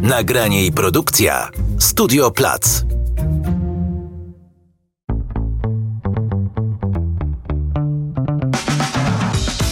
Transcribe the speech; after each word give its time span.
Nagranie 0.00 0.66
i 0.66 0.72
produkcja 0.72 1.50
Studio 1.78 2.30
Plac. 2.30 2.84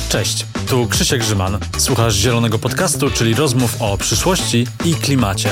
Cześć, 0.09 0.47
tu 0.69 0.87
Krzysiek 0.87 1.21
Grzyman. 1.21 1.59
Słuchasz 1.79 2.15
Zielonego 2.15 2.59
Podcastu, 2.59 3.11
czyli 3.11 3.35
rozmów 3.35 3.77
o 3.83 3.99
przyszłości 3.99 4.67
i 4.85 4.95
klimacie. 4.95 5.51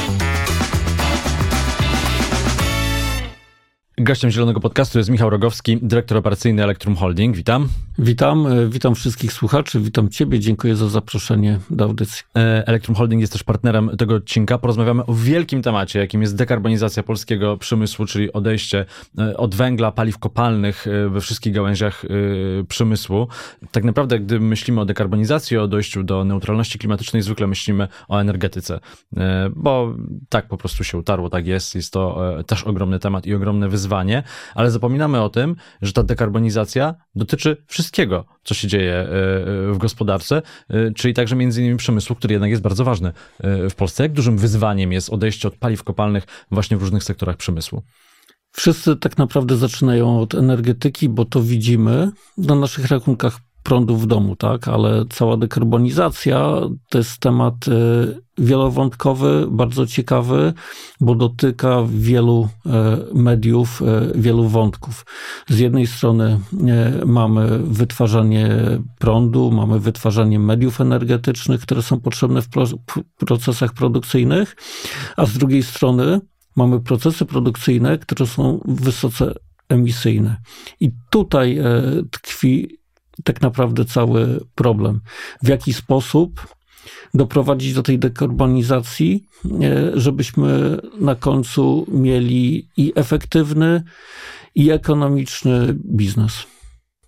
Gościem 4.03 4.30
Zielonego 4.30 4.60
Podcastu 4.60 4.98
jest 4.98 5.10
Michał 5.10 5.30
Rogowski, 5.30 5.78
dyrektor 5.82 6.19
operacyjny 6.19 6.62
Electrum 6.62 6.96
Holding. 6.96 7.37
Witam. 7.37 7.69
Witam, 7.99 8.46
e, 8.46 8.67
witam 8.67 8.94
wszystkich 8.94 9.32
słuchaczy, 9.32 9.80
witam 9.80 10.08
Ciebie, 10.08 10.40
dziękuję 10.40 10.76
za 10.76 10.88
zaproszenie 10.88 11.58
do 11.71 11.85
audycji. 11.85 12.22
E, 12.36 12.67
Electrum 12.67 12.96
Holding 12.96 13.21
jest 13.21 13.32
też 13.32 13.42
partnerem 13.42 13.90
tego 13.99 14.14
odcinka. 14.14 14.58
Porozmawiamy 14.58 15.06
o 15.06 15.14
wielkim 15.14 15.63
temacie, 15.63 15.99
jakim 15.99 16.22
jest 16.22 16.36
dekarbonizacja 16.36 17.02
polskiego 17.02 17.56
przemysłu, 17.56 18.06
czyli 18.06 18.32
odejście 18.32 18.84
e, 19.18 19.36
od 19.36 19.55
węgla, 19.55 19.92
paliw 19.92 20.19
kopalnych 20.19 20.86
we 21.10 21.20
wszystkich 21.20 21.52
gałęziach 21.52 22.05
przemysłu. 22.69 23.28
Tak 23.70 23.84
naprawdę, 23.84 24.19
gdy 24.19 24.41
myślimy 24.41 24.80
o 24.80 24.84
dekarbonizacji, 24.84 25.56
o 25.56 25.69
dojściu 25.69 26.02
do 26.02 26.24
neutralności 26.24 26.78
klimatycznej, 26.78 27.22
zwykle 27.22 27.46
myślimy 27.46 27.88
o 28.08 28.19
energetyce, 28.19 28.80
bo 29.56 29.94
tak 30.28 30.48
po 30.48 30.56
prostu 30.56 30.84
się 30.84 30.98
utarło, 30.98 31.30
tak 31.30 31.46
jest. 31.46 31.74
Jest 31.74 31.92
to 31.92 32.22
też 32.46 32.64
ogromny 32.64 32.98
temat 32.98 33.27
i 33.27 33.34
ogromne 33.34 33.69
wyzwanie, 33.69 33.89
ale 34.54 34.70
zapominamy 34.70 35.22
o 35.22 35.28
tym, 35.28 35.56
że 35.82 35.92
ta 35.92 36.02
dekarbonizacja 36.02 36.94
dotyczy 37.14 37.56
wszystkiego, 37.66 38.24
co 38.44 38.54
się 38.54 38.68
dzieje 38.68 38.92
e, 38.94 39.02
e, 39.02 39.06
w 39.72 39.78
gospodarce, 39.78 40.42
e, 40.68 40.92
czyli 40.92 41.14
także 41.14 41.36
między 41.36 41.60
innymi 41.60 41.76
przemysłu, 41.76 42.16
który 42.16 42.32
jednak 42.34 42.50
jest 42.50 42.62
bardzo 42.62 42.84
ważny 42.84 43.12
w 43.70 43.74
Polsce. 43.74 44.02
Jak 44.02 44.12
dużym 44.12 44.38
wyzwaniem 44.38 44.92
jest 44.92 45.10
odejście 45.10 45.48
od 45.48 45.56
paliw 45.56 45.84
kopalnych 45.84 46.24
właśnie 46.50 46.76
w 46.76 46.80
różnych 46.80 47.04
sektorach 47.04 47.36
przemysłu? 47.36 47.82
Wszyscy 48.52 48.97
tak 48.97 49.19
naprawdę 49.19 49.56
zaczynają 49.56 50.20
od 50.20 50.34
energetyki, 50.34 51.08
bo 51.08 51.25
to 51.25 51.42
widzimy 51.42 52.10
na 52.38 52.54
naszych 52.54 52.88
rachunkach 52.88 53.38
prądu 53.62 53.97
w 53.97 54.06
domu, 54.06 54.36
tak? 54.36 54.69
Ale 54.69 55.04
cała 55.10 55.36
dekarbonizacja 55.36 56.52
to 56.88 56.98
jest 56.98 57.19
temat 57.19 57.54
wielowątkowy, 58.41 59.46
bardzo 59.50 59.86
ciekawy, 59.86 60.52
bo 61.00 61.14
dotyka 61.14 61.84
wielu 61.88 62.48
y, 62.66 62.70
mediów, 63.14 63.82
y, 63.82 64.20
wielu 64.20 64.48
wątków. 64.48 65.06
Z 65.48 65.58
jednej 65.58 65.86
strony 65.86 66.41
mamy 67.06 67.58
wytwarzanie 67.58 68.48
prądu, 68.98 69.50
mamy 69.50 69.80
wytwarzanie 69.80 70.38
mediów 70.38 70.80
energetycznych, 70.80 71.60
które 71.60 71.82
są 71.82 72.00
potrzebne 72.00 72.42
w 72.42 72.48
procesach 73.27 73.72
produkcyjnych, 73.72 74.56
a 75.16 75.27
z 75.27 75.38
drugiej 75.38 75.62
strony 75.62 76.20
mamy 76.56 76.80
procesy 76.80 77.27
produkcyjne, 77.27 77.98
które 77.98 78.27
są 78.27 78.60
wysoce 78.64 79.34
emisyjne. 79.69 80.36
I 80.80 80.91
tutaj 81.10 81.58
tkwi 82.10 82.78
tak 83.25 83.41
naprawdę 83.41 83.84
cały 83.84 84.41
problem. 84.54 85.00
W 85.42 85.48
jaki 85.48 85.72
sposób 85.72 86.47
doprowadzić 87.14 87.75
do 87.75 87.83
tej 87.83 87.98
dekarbonizacji, 87.98 89.27
e, 89.45 89.50
żebyśmy 89.95 90.77
na 91.00 91.14
końcu 91.14 91.87
mieli 91.89 92.69
i 92.77 92.92
efektywny, 92.95 93.83
i 94.55 94.70
ekonomiczny 94.70 95.75
biznes. 95.75 96.47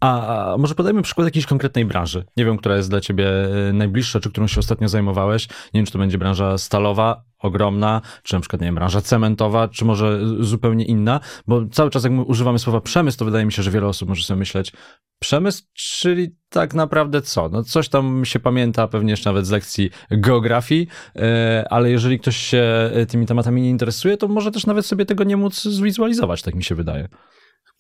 A, 0.03 0.56
może 0.58 0.75
podajmy 0.75 1.03
przykład 1.03 1.25
jakiejś 1.25 1.47
konkretnej 1.47 1.84
branży. 1.84 2.25
Nie 2.36 2.45
wiem, 2.45 2.56
która 2.56 2.77
jest 2.77 2.91
dla 2.91 3.00
ciebie 3.00 3.28
e, 3.69 3.72
najbliższa, 3.72 4.20
czy 4.20 4.31
którą 4.31 4.47
się 4.47 4.61
ostatnio 4.61 4.89
zajmowałeś. 4.89 5.48
Nie 5.48 5.78
wiem, 5.78 5.86
czy 5.86 5.92
to 5.92 5.98
będzie 5.98 6.19
branża 6.19 6.58
stalowa, 6.58 7.25
ogromna, 7.39 8.00
czy 8.23 8.34
na 8.34 8.41
przykład, 8.41 8.61
nie 8.61 8.67
wiem, 8.67 8.75
branża 8.75 9.00
cementowa, 9.00 9.69
czy 9.69 9.84
może 9.84 10.20
zupełnie 10.41 10.84
inna, 10.84 11.20
bo 11.47 11.67
cały 11.67 11.91
czas 11.91 12.05
jak 12.05 12.12
my 12.12 12.23
używamy 12.23 12.58
słowa 12.58 12.80
przemysł, 12.80 13.19
to 13.19 13.25
wydaje 13.25 13.45
mi 13.45 13.53
się, 13.53 13.62
że 13.62 13.70
wiele 13.70 13.86
osób 13.86 14.08
może 14.08 14.25
sobie 14.25 14.39
myśleć, 14.39 14.73
przemysł, 15.18 15.63
czyli 15.73 16.36
tak 16.48 16.74
naprawdę 16.74 17.23
co? 17.23 17.48
No 17.48 17.63
coś 17.63 17.89
tam 17.89 18.24
się 18.24 18.40
pamięta 18.40 18.89
pewnie 18.89 19.11
jeszcze 19.11 19.30
nawet 19.30 19.46
z 19.46 19.51
lekcji 19.51 19.90
geografii, 20.11 20.89
e, 21.17 21.64
ale 21.70 21.90
jeżeli 21.90 22.19
ktoś 22.19 22.36
się 22.36 22.90
tymi 23.08 23.27
tematami 23.27 23.63
nie 23.63 23.70
interesuje, 23.70 24.17
to 24.17 24.29
może 24.29 24.51
też 24.51 24.67
nawet 24.67 24.86
sobie 24.86 25.07
tego 25.07 25.24
nie 25.24 25.36
móc 25.36 25.63
zwizualizować, 25.63 26.42
tak 26.42 26.55
mi 26.55 26.64
się 26.64 26.74
wydaje. 26.74 27.08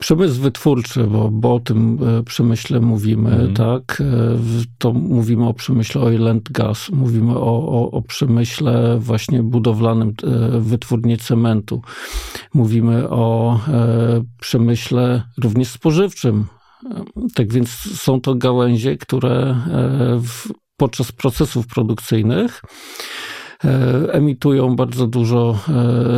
Przemysł 0.02 0.40
wytwórczy, 0.40 1.04
bo, 1.04 1.28
bo 1.30 1.54
o 1.54 1.60
tym 1.60 1.98
e, 2.18 2.22
przemyśle 2.22 2.80
mówimy, 2.80 3.30
mm. 3.30 3.54
tak? 3.54 4.00
E, 4.00 4.38
to 4.78 4.92
mówimy 4.92 5.48
o 5.48 5.54
przemyśle 5.54 6.02
oil 6.02 6.28
and 6.28 6.52
gas, 6.52 6.90
mówimy 6.90 7.38
o, 7.38 7.68
o, 7.68 7.90
o 7.90 8.02
przemyśle 8.02 8.98
właśnie 8.98 9.42
budowlanym, 9.42 10.12
e, 10.24 10.60
wytwórni 10.60 11.18
cementu. 11.18 11.82
Mówimy 12.54 13.08
o 13.08 13.58
przemyśle 14.40 15.22
również 15.42 15.68
spożywczym. 15.68 16.46
Tak 17.34 17.52
więc 17.52 17.70
są 18.00 18.20
to 18.20 18.34
gałęzie, 18.34 18.96
które 18.96 19.56
w, 20.22 20.52
podczas 20.76 21.12
procesów 21.12 21.66
produkcyjnych 21.66 22.62
emitują 24.08 24.76
bardzo 24.76 25.06
dużo 25.06 25.58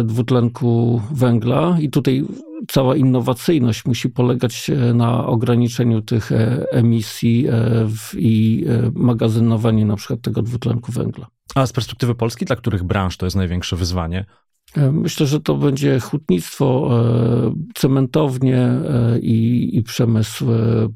dwutlenku 0.04 1.02
węgla 1.10 1.76
i 1.80 1.90
tutaj 1.90 2.24
cała 2.68 2.96
innowacyjność 2.96 3.84
musi 3.84 4.10
polegać 4.10 4.70
e, 4.70 4.94
na 4.94 5.26
ograniczeniu 5.26 6.02
tych 6.02 6.32
e, 6.32 6.66
emisji 6.70 7.46
e, 7.48 7.88
i 8.16 8.64
magazynowaniu 8.94 9.86
na 9.86 9.96
przykład 9.96 10.20
tego 10.20 10.42
dwutlenku 10.42 10.92
węgla. 10.92 11.26
A 11.54 11.66
z 11.66 11.72
perspektywy 11.72 12.14
Polski, 12.14 12.44
dla 12.44 12.56
których 12.56 12.82
branż 12.82 13.16
to 13.16 13.26
jest 13.26 13.36
największe 13.36 13.76
wyzwanie? 13.76 14.24
Myślę, 14.92 15.26
że 15.26 15.40
to 15.40 15.54
będzie 15.54 16.00
hutnictwo, 16.00 16.90
cementownie 17.74 18.68
i, 19.22 19.70
i 19.72 19.82
przemysł 19.82 20.46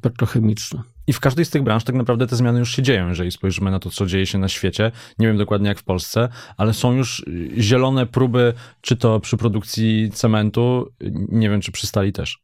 petrochemiczny. 0.00 0.82
I 1.08 1.12
w 1.12 1.20
każdej 1.20 1.44
z 1.44 1.50
tych 1.50 1.62
branż 1.62 1.84
tak 1.84 1.96
naprawdę 1.96 2.26
te 2.26 2.36
zmiany 2.36 2.58
już 2.58 2.76
się 2.76 2.82
dzieją, 2.82 3.08
jeżeli 3.08 3.30
spojrzymy 3.30 3.70
na 3.70 3.78
to, 3.78 3.90
co 3.90 4.06
dzieje 4.06 4.26
się 4.26 4.38
na 4.38 4.48
świecie. 4.48 4.92
Nie 5.18 5.26
wiem 5.26 5.36
dokładnie 5.36 5.68
jak 5.68 5.78
w 5.78 5.84
Polsce, 5.84 6.28
ale 6.56 6.74
są 6.74 6.92
już 6.92 7.24
zielone 7.58 8.06
próby, 8.06 8.54
czy 8.80 8.96
to 8.96 9.20
przy 9.20 9.36
produkcji 9.36 10.10
cementu, 10.12 10.92
nie 11.28 11.50
wiem 11.50 11.60
czy 11.60 11.72
przy 11.72 11.86
stali 11.86 12.12
też. 12.12 12.38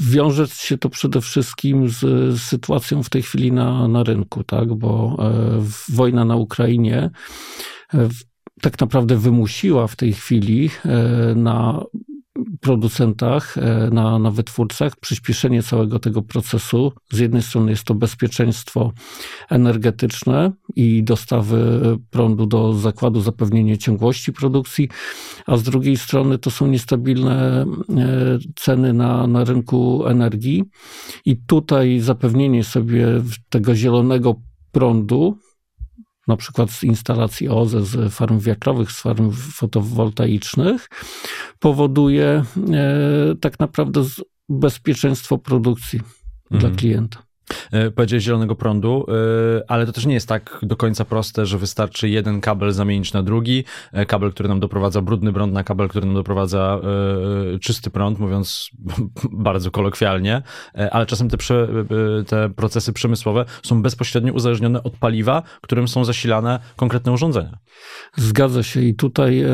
Wiąże 0.00 0.46
się 0.48 0.78
to 0.78 0.88
przede 0.88 1.20
wszystkim 1.20 1.88
z, 1.88 2.40
sytuacją 2.40 3.02
w 3.02 3.10
tej 3.10 3.22
chwili 3.22 3.52
na, 3.52 3.88
na 3.88 4.02
rynku, 4.02 4.44
tak? 4.44 4.74
bo 4.74 5.16
e, 5.18 5.94
wojna 5.94 6.24
na 6.24 6.36
Ukrainie 6.36 7.10
e, 7.94 8.08
tak 8.60 8.80
naprawdę 8.80 9.16
wymusiła 9.16 9.86
w 9.86 9.96
tej 9.96 10.12
chwili 10.12 10.70
e, 10.84 11.34
na 11.34 11.84
producentach, 12.60 13.58
e, 13.58 13.90
na, 13.92 14.18
na 14.18 14.30
wytwórcach, 14.30 14.96
przyspieszenie 14.96 15.62
całego 15.62 15.98
tego 15.98 16.22
procesu. 16.22 16.92
Z 17.12 17.18
jednej 17.18 17.42
strony 17.42 17.70
jest 17.70 17.84
to 17.84 17.94
bezpieczeństwo 17.94 18.92
energetyczne 19.50 20.52
i 20.76 21.02
dostawy 21.02 21.80
prądu 22.10 22.46
do 22.46 22.74
zakładu, 22.74 23.20
zapewnienie 23.20 23.78
ciągłości 23.78 24.32
produkcji, 24.32 24.88
a 25.46 25.56
z 25.56 25.62
drugiej 25.62 25.96
strony 25.96 26.38
to 26.38 26.50
są 26.50 26.66
niestabilne 26.66 27.62
e, 27.62 27.66
ceny 28.56 28.92
na, 28.92 29.26
na 29.26 29.44
rynku 29.44 30.06
energii 30.06 30.64
i 31.24 31.36
tutaj 31.36 32.00
zapewnienie 32.00 32.64
sobie 32.64 33.06
tego 33.48 33.74
zielonego 33.74 34.34
prądu, 34.72 35.38
na 36.30 36.36
przykład 36.36 36.70
z 36.70 36.84
instalacji 36.84 37.48
OZE, 37.48 37.82
z 37.82 38.14
farm 38.14 38.38
wiatrowych, 38.40 38.92
z 38.92 39.00
farm 39.00 39.32
fotowoltaicznych, 39.32 40.88
powoduje 41.58 42.26
e, 42.26 42.44
tak 43.40 43.58
naprawdę 43.58 44.02
bezpieczeństwo 44.48 45.38
produkcji 45.38 46.00
mhm. 46.50 46.60
dla 46.60 46.78
klienta. 46.78 47.29
E, 47.72 47.90
powiedziałeś 47.90 48.24
zielonego 48.24 48.54
prądu, 48.54 49.06
e, 49.08 49.70
ale 49.70 49.86
to 49.86 49.92
też 49.92 50.06
nie 50.06 50.14
jest 50.14 50.28
tak 50.28 50.58
do 50.62 50.76
końca 50.76 51.04
proste, 51.04 51.46
że 51.46 51.58
wystarczy 51.58 52.08
jeden 52.08 52.40
kabel 52.40 52.72
zamienić 52.72 53.12
na 53.12 53.22
drugi, 53.22 53.64
e, 53.92 54.06
kabel, 54.06 54.32
który 54.32 54.48
nam 54.48 54.60
doprowadza 54.60 55.02
brudny 55.02 55.32
prąd 55.32 55.52
na 55.52 55.64
kabel, 55.64 55.88
który 55.88 56.06
nam 56.06 56.14
doprowadza 56.14 56.80
czysty 57.60 57.90
prąd, 57.90 58.18
mówiąc 58.18 58.70
bardzo 59.32 59.70
kolokwialnie, 59.70 60.42
ale 60.90 61.06
czasem 61.06 61.28
te, 61.28 61.36
prze, 61.36 61.68
te 62.26 62.50
procesy 62.50 62.92
przemysłowe 62.92 63.44
są 63.62 63.82
bezpośrednio 63.82 64.32
uzależnione 64.32 64.82
od 64.82 64.96
paliwa, 64.96 65.42
którym 65.60 65.88
są 65.88 66.04
zasilane 66.04 66.60
konkretne 66.76 67.12
urządzenia. 67.12 67.58
Zgadza 68.16 68.62
się 68.62 68.80
i 68.80 68.94
tutaj 68.94 69.44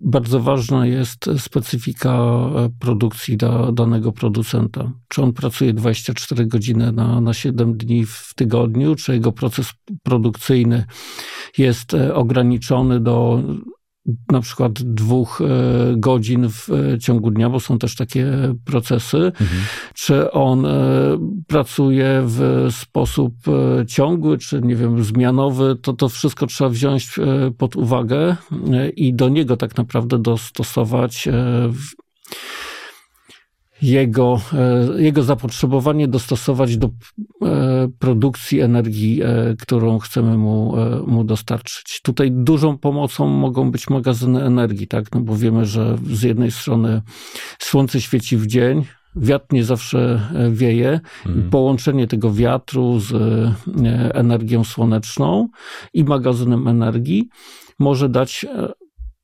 bardzo 0.00 0.40
ważna 0.40 0.86
jest 0.86 1.30
specyfika 1.38 2.18
produkcji 2.80 3.36
danego 3.72 4.12
producenta. 4.12 4.92
Czy 5.08 5.22
on 5.22 5.32
pracuje 5.32 5.72
24 5.72 6.46
godziny 6.46 6.92
na 6.92 7.13
na, 7.20 7.34
7 7.34 7.76
dni 7.76 8.06
w 8.06 8.32
tygodniu, 8.36 8.94
czy 8.94 9.12
jego 9.12 9.32
proces 9.32 9.72
produkcyjny 10.02 10.84
jest 11.58 11.94
e, 11.94 12.14
ograniczony 12.14 13.00
do 13.00 13.42
na 14.32 14.40
przykład 14.40 14.72
dwóch 14.72 15.40
e, 15.40 15.46
godzin 15.96 16.48
w 16.50 16.70
e, 16.70 16.98
ciągu 16.98 17.30
dnia, 17.30 17.50
bo 17.50 17.60
są 17.60 17.78
też 17.78 17.96
takie 17.96 18.54
procesy, 18.64 19.16
mhm. 19.16 19.62
czy 19.94 20.30
on 20.30 20.66
pracuje 21.46 22.22
w 22.24 22.66
sposób 22.70 23.34
ciągły, 23.88 24.38
czy 24.38 24.60
nie 24.60 24.76
wiem, 24.76 25.04
zmianowy, 25.04 25.76
to 25.82 25.92
to 25.92 26.08
wszystko 26.08 26.46
trzeba 26.46 26.70
wziąć 26.70 27.08
pod 27.58 27.76
uwagę 27.76 28.36
i 28.96 29.14
do 29.14 29.28
niego 29.28 29.56
tak 29.56 29.76
naprawdę 29.76 30.18
dostosować 30.18 31.28
jego, 33.84 34.40
e, 34.52 35.02
jego 35.02 35.22
zapotrzebowanie 35.22 36.08
dostosować 36.08 36.76
do 36.76 36.86
e, 37.42 37.88
produkcji 37.98 38.60
energii, 38.60 39.22
e, 39.22 39.56
którą 39.58 39.98
chcemy 39.98 40.38
mu, 40.38 40.74
mu 41.06 41.24
dostarczyć. 41.24 42.00
Tutaj 42.02 42.30
dużą 42.32 42.78
pomocą 42.78 43.28
mogą 43.28 43.70
być 43.70 43.90
magazyny 43.90 44.42
energii, 44.42 44.86
tak? 44.86 45.12
No 45.14 45.20
bo 45.20 45.36
wiemy, 45.36 45.66
że 45.66 45.96
z 46.12 46.22
jednej 46.22 46.50
strony 46.50 47.02
słońce 47.58 48.00
świeci 48.00 48.36
w 48.36 48.46
dzień, 48.46 48.84
wiatr 49.16 49.46
nie 49.52 49.64
zawsze 49.64 50.28
wieje. 50.50 51.00
Mhm. 51.26 51.50
Połączenie 51.50 52.06
tego 52.06 52.32
wiatru 52.32 53.00
z 53.00 53.12
energią 54.14 54.64
słoneczną 54.64 55.48
i 55.94 56.04
magazynem 56.04 56.68
energii 56.68 57.28
może 57.78 58.08
dać 58.08 58.46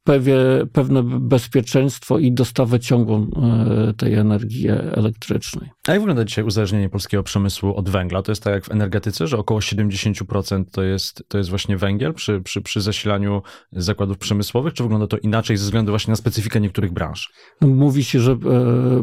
pewie, 0.05 0.37
pewne 0.73 1.02
bezpieczeństwo 1.02 2.19
i 2.19 2.32
dostawę 2.32 2.81
ciągłą 2.81 3.26
e, 3.31 3.94
tej 3.94 4.14
energii 4.14 4.69
elektrycznej. 4.69 5.70
A 5.90 5.92
jak 5.92 6.02
wygląda 6.02 6.25
dzisiaj 6.25 6.44
uzależnienie 6.44 6.88
polskiego 6.88 7.22
przemysłu 7.22 7.75
od 7.75 7.88
węgla? 7.88 8.22
To 8.22 8.32
jest 8.32 8.42
tak 8.42 8.54
jak 8.54 8.64
w 8.64 8.70
energetyce, 8.70 9.26
że 9.26 9.38
około 9.38 9.60
70% 9.60 10.64
to 10.72 10.82
jest, 10.82 11.25
to 11.28 11.38
jest 11.38 11.50
właśnie 11.50 11.76
węgiel 11.76 12.14
przy, 12.14 12.40
przy, 12.40 12.62
przy 12.62 12.81
zasilaniu 12.81 13.42
zakładów 13.72 14.19
przemysłowych, 14.19 14.75
czy 14.75 14.82
wygląda 14.82 15.06
to 15.06 15.19
inaczej 15.19 15.56
ze 15.56 15.64
względu 15.64 15.92
właśnie 15.92 16.12
na 16.12 16.16
specyfikę 16.16 16.60
niektórych 16.60 16.92
branż? 16.92 17.32
Mówi 17.60 18.04
się, 18.04 18.20
że 18.20 18.32
e, 18.32 18.37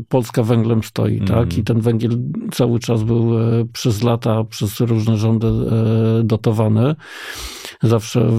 Polska 0.10 0.44
węglem 0.44 0.84
stoi, 0.84 1.16
mm. 1.16 1.28
tak? 1.28 1.58
I 1.58 1.64
ten 1.64 1.82
węgiel 1.82 2.18
cały 2.52 2.80
czas 2.80 3.04
był 3.04 3.40
e, 3.40 3.66
przez 3.74 4.04
lata, 4.04 4.44
przez 4.44 4.80
różne 4.80 5.18
rządy 5.18 5.48
dotowany. 6.24 6.96
Zawsze 7.84 8.30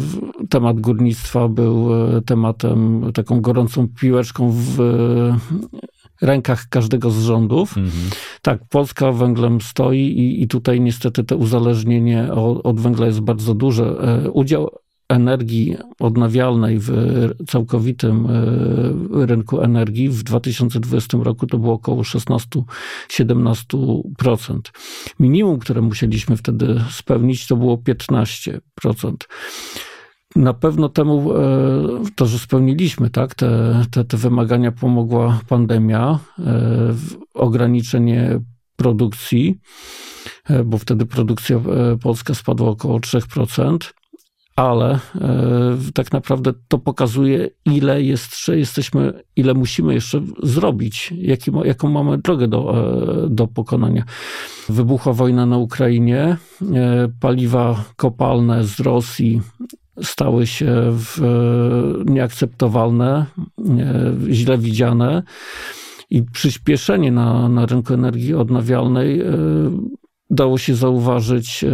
temat 0.50 0.80
górnictwa 0.80 1.48
był 1.48 1.88
tematem, 2.26 3.04
taką 3.14 3.40
gorącą 3.40 3.88
piłeczką 3.88 4.50
w 4.50 4.78
rękach 6.22 6.68
każdego 6.68 7.10
z 7.10 7.22
rządów. 7.22 7.76
Mhm. 7.76 8.10
Tak, 8.42 8.60
Polska 8.68 9.12
węglem 9.12 9.60
stoi 9.60 9.98
i, 9.98 10.42
i 10.42 10.48
tutaj 10.48 10.80
niestety 10.80 11.24
to 11.24 11.36
uzależnienie 11.36 12.32
od, 12.32 12.66
od 12.66 12.80
węgla 12.80 13.06
jest 13.06 13.20
bardzo 13.20 13.54
duże. 13.54 13.84
E, 13.84 14.30
udział 14.30 14.70
energii 15.08 15.76
odnawialnej 15.98 16.78
w 16.78 16.90
całkowitym 17.48 18.26
e, 18.26 19.26
rynku 19.26 19.60
energii 19.60 20.08
w 20.08 20.22
2020 20.22 21.18
roku 21.22 21.46
to 21.46 21.58
było 21.58 21.74
około 21.74 22.02
16-17%. 22.02 24.58
Minimum, 25.20 25.58
które 25.58 25.80
musieliśmy 25.80 26.36
wtedy 26.36 26.80
spełnić, 26.90 27.46
to 27.46 27.56
było 27.56 27.76
15%. 27.76 28.60
Na 30.36 30.54
pewno 30.54 30.88
temu, 30.88 31.32
e, 31.32 31.42
to, 32.14 32.26
że 32.26 32.38
spełniliśmy 32.38 33.10
tak, 33.10 33.34
te, 33.34 33.82
te, 33.90 34.04
te 34.04 34.16
wymagania, 34.16 34.72
pomogła 34.72 35.40
pandemia, 35.48 36.18
e, 36.38 36.94
ograniczenie 37.34 38.40
produkcji, 38.76 39.58
e, 40.44 40.64
bo 40.64 40.78
wtedy 40.78 41.06
produkcja 41.06 41.60
polska 42.02 42.34
spadła 42.34 42.68
około 42.68 42.98
3%, 42.98 43.78
ale 44.56 44.98
tak 45.94 46.12
naprawdę 46.12 46.52
to 46.68 46.78
pokazuje, 46.78 47.50
ile 47.64 48.02
jest, 48.02 48.48
jesteśmy, 48.48 49.22
ile 49.36 49.54
musimy 49.54 49.94
jeszcze 49.94 50.20
zrobić, 50.42 51.14
jaki, 51.18 51.50
jaką 51.64 51.88
mamy 51.88 52.18
drogę 52.18 52.48
do, 52.48 52.74
do 53.30 53.46
pokonania. 53.46 54.04
Wybuchła 54.68 55.12
wojna 55.12 55.46
na 55.46 55.58
Ukrainie, 55.58 56.36
paliwa 57.20 57.84
kopalne 57.96 58.64
z 58.64 58.80
Rosji 58.80 59.40
stały 60.02 60.46
się 60.46 60.66
w, 60.92 61.20
nieakceptowalne, 62.06 63.26
źle 64.30 64.58
widziane 64.58 65.22
i 66.10 66.22
przyspieszenie 66.22 67.12
na, 67.12 67.48
na 67.48 67.66
rynku 67.66 67.94
energii 67.94 68.34
odnawialnej 68.34 69.20
e, 69.20 69.24
dało 70.30 70.58
się 70.58 70.74
zauważyć 70.74 71.64
e, 71.64 71.70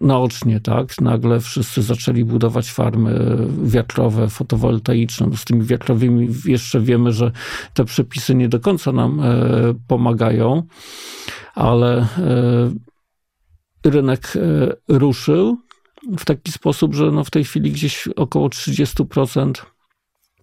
naocznie, 0.00 0.60
tak? 0.60 1.00
Nagle 1.00 1.40
wszyscy 1.40 1.82
zaczęli 1.82 2.24
budować 2.24 2.70
farmy 2.70 3.36
wiatrowe, 3.62 4.28
fotowoltaiczne. 4.28 5.26
No 5.30 5.36
z 5.36 5.44
tymi 5.44 5.62
wiatrowymi 5.62 6.28
jeszcze 6.44 6.80
wiemy, 6.80 7.12
że 7.12 7.32
te 7.74 7.84
przepisy 7.84 8.34
nie 8.34 8.48
do 8.48 8.60
końca 8.60 8.92
nam 8.92 9.20
e, 9.20 9.34
pomagają, 9.88 10.62
ale 11.54 12.06
rynek 13.84 14.32
ruszył 14.88 15.58
w 16.18 16.24
taki 16.24 16.52
sposób, 16.52 16.94
że 16.94 17.10
no 17.10 17.24
w 17.24 17.30
tej 17.30 17.44
chwili 17.44 17.72
gdzieś 17.72 18.08
około 18.08 18.48
30% 18.48 19.52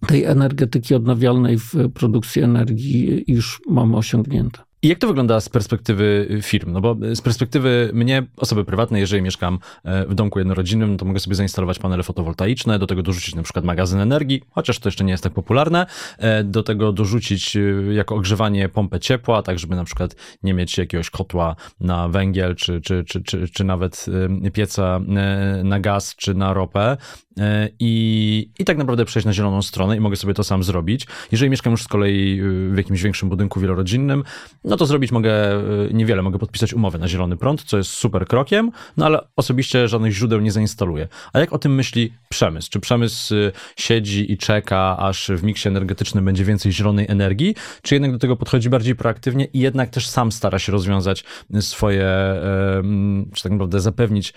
tej 0.06 0.24
energetyki 0.24 0.94
odnawialnej 0.94 1.58
w 1.58 1.74
produkcji 1.94 2.42
energii 2.42 3.24
już 3.26 3.60
mamy 3.68 3.96
osiągnięte. 3.96 4.67
I 4.82 4.88
jak 4.88 4.98
to 4.98 5.06
wygląda 5.06 5.40
z 5.40 5.48
perspektywy 5.48 6.38
firm? 6.42 6.72
No 6.72 6.80
bo 6.80 6.96
z 7.14 7.20
perspektywy 7.20 7.90
mnie, 7.94 8.22
osoby 8.36 8.64
prywatnej, 8.64 9.00
jeżeli 9.00 9.22
mieszkam 9.22 9.58
e, 9.84 10.06
w 10.06 10.14
domku 10.14 10.38
jednorodzinnym, 10.38 10.96
to 10.96 11.04
mogę 11.04 11.20
sobie 11.20 11.36
zainstalować 11.36 11.78
panele 11.78 12.02
fotowoltaiczne, 12.02 12.78
do 12.78 12.86
tego 12.86 13.02
dorzucić 13.02 13.34
na 13.34 13.42
przykład 13.42 13.64
magazyn 13.64 14.00
energii, 14.00 14.42
chociaż 14.50 14.78
to 14.78 14.88
jeszcze 14.88 15.04
nie 15.04 15.10
jest 15.10 15.22
tak 15.22 15.32
popularne, 15.32 15.86
e, 16.18 16.44
do 16.44 16.62
tego 16.62 16.92
dorzucić 16.92 17.56
e, 17.56 17.60
jako 17.92 18.14
ogrzewanie 18.14 18.68
pompę 18.68 19.00
ciepła, 19.00 19.42
tak 19.42 19.58
żeby 19.58 19.76
na 19.76 19.84
przykład 19.84 20.16
nie 20.42 20.54
mieć 20.54 20.78
jakiegoś 20.78 21.10
kotła 21.10 21.56
na 21.80 22.08
węgiel, 22.08 22.54
czy, 22.56 22.80
czy, 22.80 23.04
czy, 23.04 23.22
czy, 23.22 23.48
czy 23.48 23.64
nawet 23.64 24.06
pieca 24.52 25.00
na 25.64 25.80
gaz, 25.80 26.16
czy 26.16 26.34
na 26.34 26.52
ropę. 26.52 26.96
I, 27.80 28.50
I 28.58 28.64
tak 28.64 28.78
naprawdę 28.78 29.04
przejść 29.04 29.26
na 29.26 29.32
zieloną 29.32 29.62
stronę 29.62 29.96
i 29.96 30.00
mogę 30.00 30.16
sobie 30.16 30.34
to 30.34 30.44
sam 30.44 30.62
zrobić. 30.62 31.06
Jeżeli 31.32 31.50
mieszkam 31.50 31.70
już 31.70 31.82
z 31.82 31.88
kolei 31.88 32.40
w 32.70 32.76
jakimś 32.76 33.02
większym 33.02 33.28
budynku 33.28 33.60
wielorodzinnym, 33.60 34.24
no 34.64 34.76
to 34.76 34.86
zrobić 34.86 35.12
mogę 35.12 35.56
y, 35.90 35.94
niewiele. 35.94 36.22
Mogę 36.22 36.38
podpisać 36.38 36.74
umowę 36.74 36.98
na 36.98 37.08
zielony 37.08 37.36
prąd, 37.36 37.62
co 37.62 37.76
jest 37.76 37.90
super 37.90 38.26
krokiem, 38.26 38.70
no 38.96 39.06
ale 39.06 39.20
osobiście 39.36 39.88
żadnych 39.88 40.12
źródeł 40.12 40.40
nie 40.40 40.52
zainstaluję. 40.52 41.08
A 41.32 41.38
jak 41.38 41.52
o 41.52 41.58
tym 41.58 41.74
myśli 41.74 42.12
przemysł? 42.28 42.70
Czy 42.70 42.80
przemysł 42.80 43.34
y, 43.34 43.52
siedzi 43.76 44.32
i 44.32 44.38
czeka, 44.38 44.96
aż 44.98 45.30
w 45.36 45.42
miksie 45.42 45.68
energetycznym 45.68 46.24
będzie 46.24 46.44
więcej 46.44 46.72
zielonej 46.72 47.06
energii, 47.08 47.54
czy 47.82 47.94
jednak 47.94 48.12
do 48.12 48.18
tego 48.18 48.36
podchodzi 48.36 48.70
bardziej 48.70 48.96
proaktywnie 48.96 49.44
i 49.44 49.58
jednak 49.58 49.90
też 49.90 50.08
sam 50.08 50.32
stara 50.32 50.58
się 50.58 50.72
rozwiązać 50.72 51.24
swoje, 51.60 52.08
czy 53.34 53.42
tak 53.42 53.52
naprawdę 53.52 53.80
zapewnić 53.80 54.34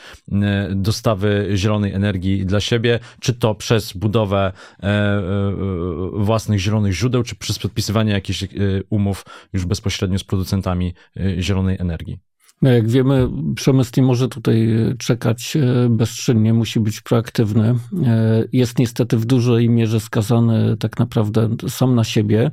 dostawy 0.69 1.49
zielonej 1.55 1.93
energii 1.93 2.45
dla 2.45 2.59
siebie, 2.59 2.90
czy 3.19 3.33
to 3.33 3.55
przez 3.55 3.93
budowę 3.93 4.51
e, 4.79 4.87
e, 4.87 5.21
własnych 6.13 6.59
zielonych 6.59 6.93
źródeł, 6.93 7.23
czy 7.23 7.35
przez 7.35 7.59
podpisywanie 7.59 8.11
jakichś 8.11 8.43
e, 8.43 8.47
umów 8.89 9.25
już 9.53 9.65
bezpośrednio 9.65 10.19
z 10.19 10.23
producentami 10.23 10.93
zielonej 11.39 11.77
energii. 11.79 12.19
No 12.61 12.69
jak 12.69 12.89
wiemy, 12.89 13.29
przemysł 13.55 13.91
nie 13.97 14.03
może 14.03 14.27
tutaj 14.27 14.67
czekać 14.99 15.55
e, 15.55 15.89
bezczynnie, 15.89 16.53
musi 16.53 16.79
być 16.79 17.01
proaktywny. 17.01 17.75
E, 18.05 18.43
jest 18.53 18.79
niestety 18.79 19.17
w 19.17 19.25
dużej 19.25 19.69
mierze 19.69 19.99
skazany 19.99 20.77
tak 20.77 20.99
naprawdę 20.99 21.49
sam 21.69 21.95
na 21.95 22.03
siebie, 22.03 22.51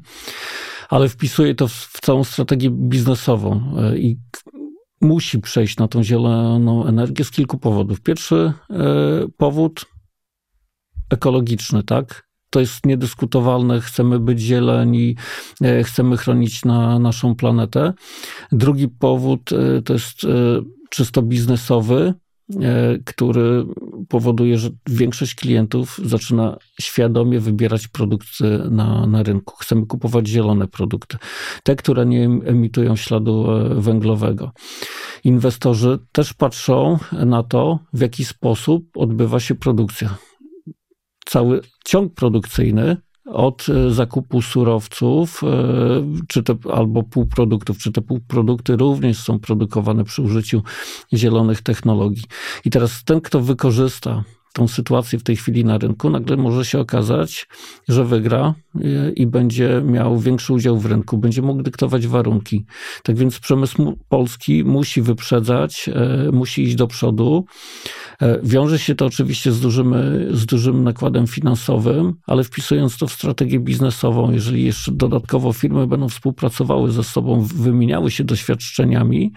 ale 0.88 1.08
wpisuje 1.08 1.54
to 1.54 1.68
w 1.68 1.98
całą 2.02 2.24
strategię 2.24 2.70
biznesową 2.70 3.74
e, 3.78 3.98
i 3.98 4.18
musi 5.00 5.38
przejść 5.38 5.76
na 5.76 5.88
tą 5.88 6.02
zieloną 6.02 6.86
energię 6.86 7.24
z 7.24 7.30
kilku 7.30 7.58
powodów. 7.58 8.00
Pierwszy 8.00 8.52
powód 9.36 9.86
ekologiczny, 11.10 11.82
tak? 11.82 12.28
to 12.50 12.60
jest 12.60 12.86
niedyskutowalne, 12.86 13.80
chcemy 13.80 14.18
być 14.20 14.40
zieleni, 14.40 15.16
e, 15.62 15.82
chcemy 15.82 16.16
chronić 16.16 16.64
na 16.64 16.98
naszą 16.98 17.34
planetę. 17.34 17.92
Drugi 18.52 18.88
powód 18.88 19.52
e, 19.52 19.82
to 19.82 19.92
jest 19.92 20.24
e, 20.24 20.28
czysto 20.90 21.22
biznesowy, 21.22 22.14
który 23.04 23.64
powoduje, 24.08 24.58
że 24.58 24.70
większość 24.86 25.34
klientów 25.34 26.00
zaczyna 26.04 26.56
świadomie 26.80 27.40
wybierać 27.40 27.88
produkty 27.88 28.60
na, 28.70 29.06
na 29.06 29.22
rynku. 29.22 29.56
Chcemy 29.56 29.86
kupować 29.86 30.28
zielone 30.28 30.68
produkty, 30.68 31.16
te, 31.62 31.76
które 31.76 32.06
nie 32.06 32.24
emitują 32.24 32.96
śladu 32.96 33.46
węglowego. 33.70 34.52
Inwestorzy 35.24 35.98
też 36.12 36.34
patrzą 36.34 36.98
na 37.12 37.42
to, 37.42 37.78
w 37.92 38.00
jaki 38.00 38.24
sposób 38.24 38.84
odbywa 38.96 39.40
się 39.40 39.54
produkcja 39.54 40.18
cały 41.28 41.60
ciąg 41.84 42.14
produkcyjny 42.14 42.96
od 43.26 43.66
e, 43.68 43.90
zakupu 43.90 44.42
surowców, 44.42 45.42
e, 45.44 45.46
czy 46.28 46.42
te, 46.42 46.56
albo 46.72 47.02
półproduktów, 47.02 47.78
czy 47.78 47.92
te 47.92 48.00
półprodukty 48.00 48.76
również 48.76 49.18
są 49.18 49.38
produkowane 49.38 50.04
przy 50.04 50.22
użyciu 50.22 50.62
zielonych 51.12 51.62
technologii. 51.62 52.24
I 52.64 52.70
teraz 52.70 53.04
ten, 53.04 53.20
kto 53.20 53.40
wykorzysta 53.40 54.24
tą 54.52 54.68
sytuację 54.68 55.18
w 55.18 55.22
tej 55.22 55.36
chwili 55.36 55.64
na 55.64 55.78
rynku, 55.78 56.10
nagle 56.10 56.36
może 56.36 56.64
się 56.64 56.80
okazać, 56.80 57.46
że 57.88 58.04
wygra 58.04 58.54
y, 58.76 59.12
i 59.16 59.26
będzie 59.26 59.82
miał 59.84 60.18
większy 60.18 60.52
udział 60.52 60.78
w 60.78 60.86
rynku, 60.86 61.18
będzie 61.18 61.42
mógł 61.42 61.62
dyktować 61.62 62.06
warunki. 62.06 62.66
Tak 63.02 63.16
więc 63.16 63.40
przemysł 63.40 63.98
polski 64.08 64.64
musi 64.64 65.02
wyprzedzać, 65.02 65.90
y, 66.28 66.32
musi 66.32 66.62
iść 66.62 66.74
do 66.74 66.86
przodu. 66.86 67.44
Y, 68.22 68.26
wiąże 68.42 68.78
się 68.78 68.94
to 68.94 69.06
oczywiście 69.06 69.52
z 69.52 69.60
dużym, 69.60 69.94
z 70.30 70.46
dużym 70.46 70.84
nakładem 70.84 71.26
finansowym, 71.26 72.14
ale 72.26 72.44
wpisując 72.44 72.98
to 72.98 73.06
w 73.06 73.12
strategię 73.12 73.60
biznesową, 73.60 74.30
jeżeli 74.30 74.64
jeszcze 74.64 74.92
dodatkowo 74.92 75.52
firmy 75.52 75.86
będą 75.86 76.08
współpracowały 76.08 76.92
ze 76.92 77.04
sobą, 77.04 77.46
wymieniały 77.54 78.10
się 78.10 78.24
doświadczeniami, 78.24 79.32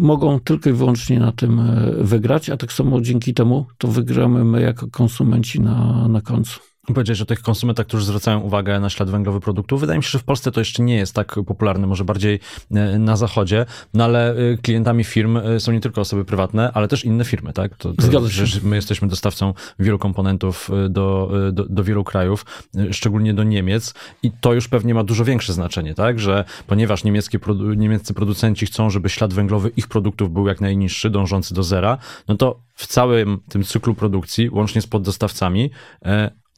mogą 0.00 0.40
tylko 0.40 0.70
i 0.70 0.72
wyłącznie 0.72 1.20
na 1.20 1.32
tym 1.32 1.60
e, 1.60 1.92
wygrać, 2.04 2.50
a 2.50 2.56
tak 2.56 2.72
samo 2.72 3.00
dzięki 3.00 3.34
temu 3.34 3.66
to 3.78 3.88
wygramy 3.88 4.44
my 4.44 4.60
jako 4.60 4.88
konsumenci 4.88 5.60
na, 5.60 6.08
na 6.08 6.20
końcu. 6.20 6.69
Powiedziałeś 6.86 7.20
o 7.20 7.24
tych 7.24 7.42
konsumentach, 7.42 7.86
którzy 7.86 8.04
zwracają 8.04 8.40
uwagę 8.40 8.80
na 8.80 8.90
ślad 8.90 9.10
węglowy 9.10 9.40
produktów. 9.40 9.80
Wydaje 9.80 9.98
mi 9.98 10.04
się, 10.04 10.10
że 10.10 10.18
w 10.18 10.24
Polsce 10.24 10.52
to 10.52 10.60
jeszcze 10.60 10.82
nie 10.82 10.96
jest 10.96 11.14
tak 11.14 11.36
popularne, 11.46 11.86
może 11.86 12.04
bardziej 12.04 12.40
e, 12.70 12.98
na 12.98 13.16
zachodzie, 13.16 13.66
no 13.94 14.04
ale 14.04 14.34
e, 14.34 14.56
klientami 14.56 15.04
firm 15.04 15.36
e, 15.36 15.60
są 15.60 15.72
nie 15.72 15.80
tylko 15.80 16.00
osoby 16.00 16.24
prywatne, 16.24 16.72
ale 16.74 16.88
też 16.88 17.04
inne 17.04 17.24
firmy, 17.24 17.52
tak? 17.52 17.76
To, 17.76 17.94
to, 17.94 18.02
Zgadza 18.02 18.30
się. 18.30 18.44
My 18.62 18.76
jesteśmy 18.76 19.08
dostawcą 19.08 19.54
wielu 19.78 19.98
komponentów 19.98 20.70
do, 20.90 21.32
do, 21.52 21.64
do, 21.64 21.84
wielu 21.84 22.04
krajów, 22.04 22.46
szczególnie 22.90 23.34
do 23.34 23.44
Niemiec 23.44 23.94
i 24.22 24.30
to 24.40 24.52
już 24.52 24.68
pewnie 24.68 24.94
ma 24.94 25.04
dużo 25.04 25.24
większe 25.24 25.52
znaczenie, 25.52 25.94
tak? 25.94 26.20
Że 26.20 26.44
ponieważ 26.66 27.04
niemieckie, 27.04 27.38
niemieccy 27.76 28.14
producenci 28.14 28.66
chcą, 28.66 28.90
żeby 28.90 29.08
ślad 29.08 29.34
węglowy 29.34 29.72
ich 29.76 29.88
produktów 29.88 30.32
był 30.32 30.46
jak 30.46 30.60
najniższy, 30.60 31.10
dążący 31.10 31.54
do 31.54 31.62
zera, 31.62 31.98
no 32.28 32.36
to 32.36 32.60
w 32.74 32.86
całym 32.86 33.40
tym 33.48 33.64
cyklu 33.64 33.94
produkcji, 33.94 34.50
łącznie 34.50 34.82
z 34.82 34.86
poddostawcami, 34.86 35.70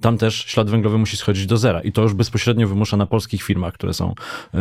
tam 0.02 0.18
też 0.18 0.44
ślad 0.46 0.70
węglowy 0.70 0.98
musi 0.98 1.16
schodzić 1.16 1.46
do 1.46 1.56
zera. 1.56 1.80
I 1.80 1.92
to 1.92 2.02
już 2.02 2.14
bezpośrednio 2.14 2.68
wymusza 2.68 2.96
na 2.96 3.06
polskich 3.06 3.42
firmach, 3.42 3.74
które 3.74 3.94
są 3.94 4.14
yy, 4.54 4.60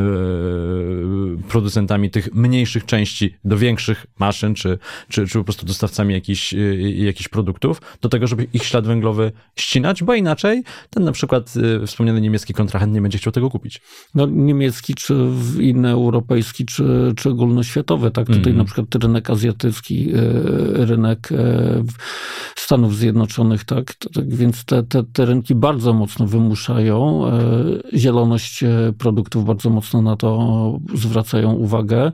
producentami 1.49 2.09
tych 2.09 2.33
mniejszych 2.33 2.85
części 2.85 3.35
do 3.43 3.57
większych 3.57 4.05
maszyn, 4.19 4.55
czy, 4.55 4.77
czy, 5.09 5.27
czy 5.27 5.37
po 5.37 5.43
prostu 5.43 5.65
dostawcami 5.65 6.13
jakichś, 6.13 6.53
yy, 6.53 6.91
jakichś 6.91 7.29
produktów, 7.29 7.81
do 8.01 8.09
tego, 8.09 8.27
żeby 8.27 8.47
ich 8.53 8.63
ślad 8.63 8.87
węglowy 8.87 9.31
ścinać, 9.55 10.03
bo 10.03 10.13
inaczej 10.13 10.63
ten 10.89 11.03
na 11.03 11.11
przykład 11.11 11.55
yy, 11.55 11.87
wspomniany 11.87 12.21
niemiecki 12.21 12.53
kontrahent 12.53 12.93
nie 12.93 13.01
będzie 13.01 13.17
chciał 13.17 13.33
tego 13.33 13.49
kupić. 13.49 13.81
No 14.15 14.25
niemiecki, 14.25 14.95
czy 14.95 15.15
inny 15.59 15.89
europejski, 15.89 16.65
czy, 16.65 17.13
czy 17.17 17.29
ogólnoświatowy, 17.29 18.11
tak? 18.11 18.27
Tutaj 18.27 18.53
mm. 18.53 18.57
na 18.57 18.63
przykład 18.63 18.95
rynek 19.03 19.29
azjatycki, 19.29 20.05
yy, 20.05 20.85
rynek 20.85 21.29
yy, 21.31 21.83
Stanów 22.55 22.95
Zjednoczonych, 22.95 23.63
tak? 23.63 23.93
tak 24.13 24.35
więc 24.35 24.65
te, 24.65 24.83
te, 24.83 25.03
te 25.03 25.25
rynki 25.31 25.55
bardzo 25.55 25.93
mocno 25.93 26.27
wymuszają 26.27 27.27
e, 27.27 27.41
zieloność 27.97 28.63
e, 28.63 28.93
produktów, 28.97 29.45
bardzo 29.45 29.69
mocno 29.69 30.01
na 30.01 30.15
to 30.15 30.79
zwracają 30.93 31.53
uwagę. 31.53 32.11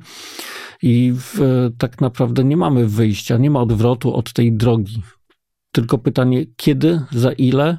I 0.82 1.14
w, 1.16 1.40
tak 1.78 2.02
naprawdę 2.02 2.44
nie 2.44 2.58
mamy 2.58 2.88
wyjścia, 2.88 3.38
nie 3.38 3.52
ma 3.52 3.62
odwrotu 3.62 4.14
od 4.14 4.34
tej 4.34 4.54
drogi. 4.54 5.02
Tylko 5.72 5.98
pytanie, 5.98 6.46
kiedy, 6.56 7.02
za 7.12 7.32
ile 7.32 7.78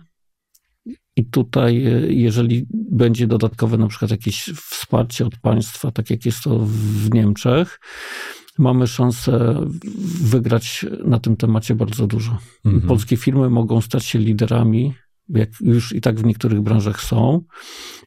i 1.16 1.25
tutaj, 1.25 1.87
e, 1.87 1.90
jeżeli 2.12 2.66
będzie 2.73 3.26
dodatkowe 3.26 3.78
na 3.78 3.88
przykład 3.88 4.11
jakieś 4.11 4.50
wsparcie 4.71 5.26
od 5.26 5.37
państwa, 5.38 5.90
tak 5.90 6.11
jak 6.11 6.26
jest 6.26 6.42
to 6.42 6.59
w 6.62 7.14
Niemczech, 7.14 7.80
mamy 8.59 8.87
szansę 8.87 9.61
wygrać 10.23 10.87
na 11.04 11.18
tym 11.18 11.37
temacie 11.37 11.75
bardzo 11.75 12.07
dużo. 12.07 12.38
Mhm. 12.64 12.88
Polskie 12.88 13.16
firmy 13.16 13.50
mogą 13.50 13.80
stać 13.80 14.04
się 14.04 14.18
liderami 14.18 14.95
jak 15.28 15.49
już 15.61 15.92
i 15.92 16.00
tak 16.00 16.20
w 16.20 16.25
niektórych 16.25 16.61
branżach 16.61 17.00
są, 17.00 17.42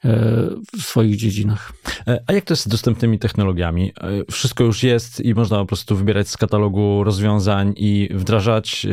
e, 0.06 0.50
w 0.78 0.82
swoich 0.82 1.16
dziedzinach. 1.16 1.74
E, 2.08 2.24
a 2.28 2.34
jak 2.34 2.46
to 2.46 2.54
jest 2.54 2.64
z 2.64 2.68
dostępnymi 2.68 3.20
technologiami? 3.20 3.94
E, 4.02 4.32
wszystko 4.32 4.64
już 4.64 4.84
jest 4.84 5.20
i 5.20 5.34
można 5.34 5.58
po 5.58 5.66
prostu 5.66 5.96
wybierać 5.96 6.30
z 6.30 6.38
katalogu 6.38 7.04
rozwiązań 7.04 7.74
i 7.78 8.10
wdrażać 8.14 8.88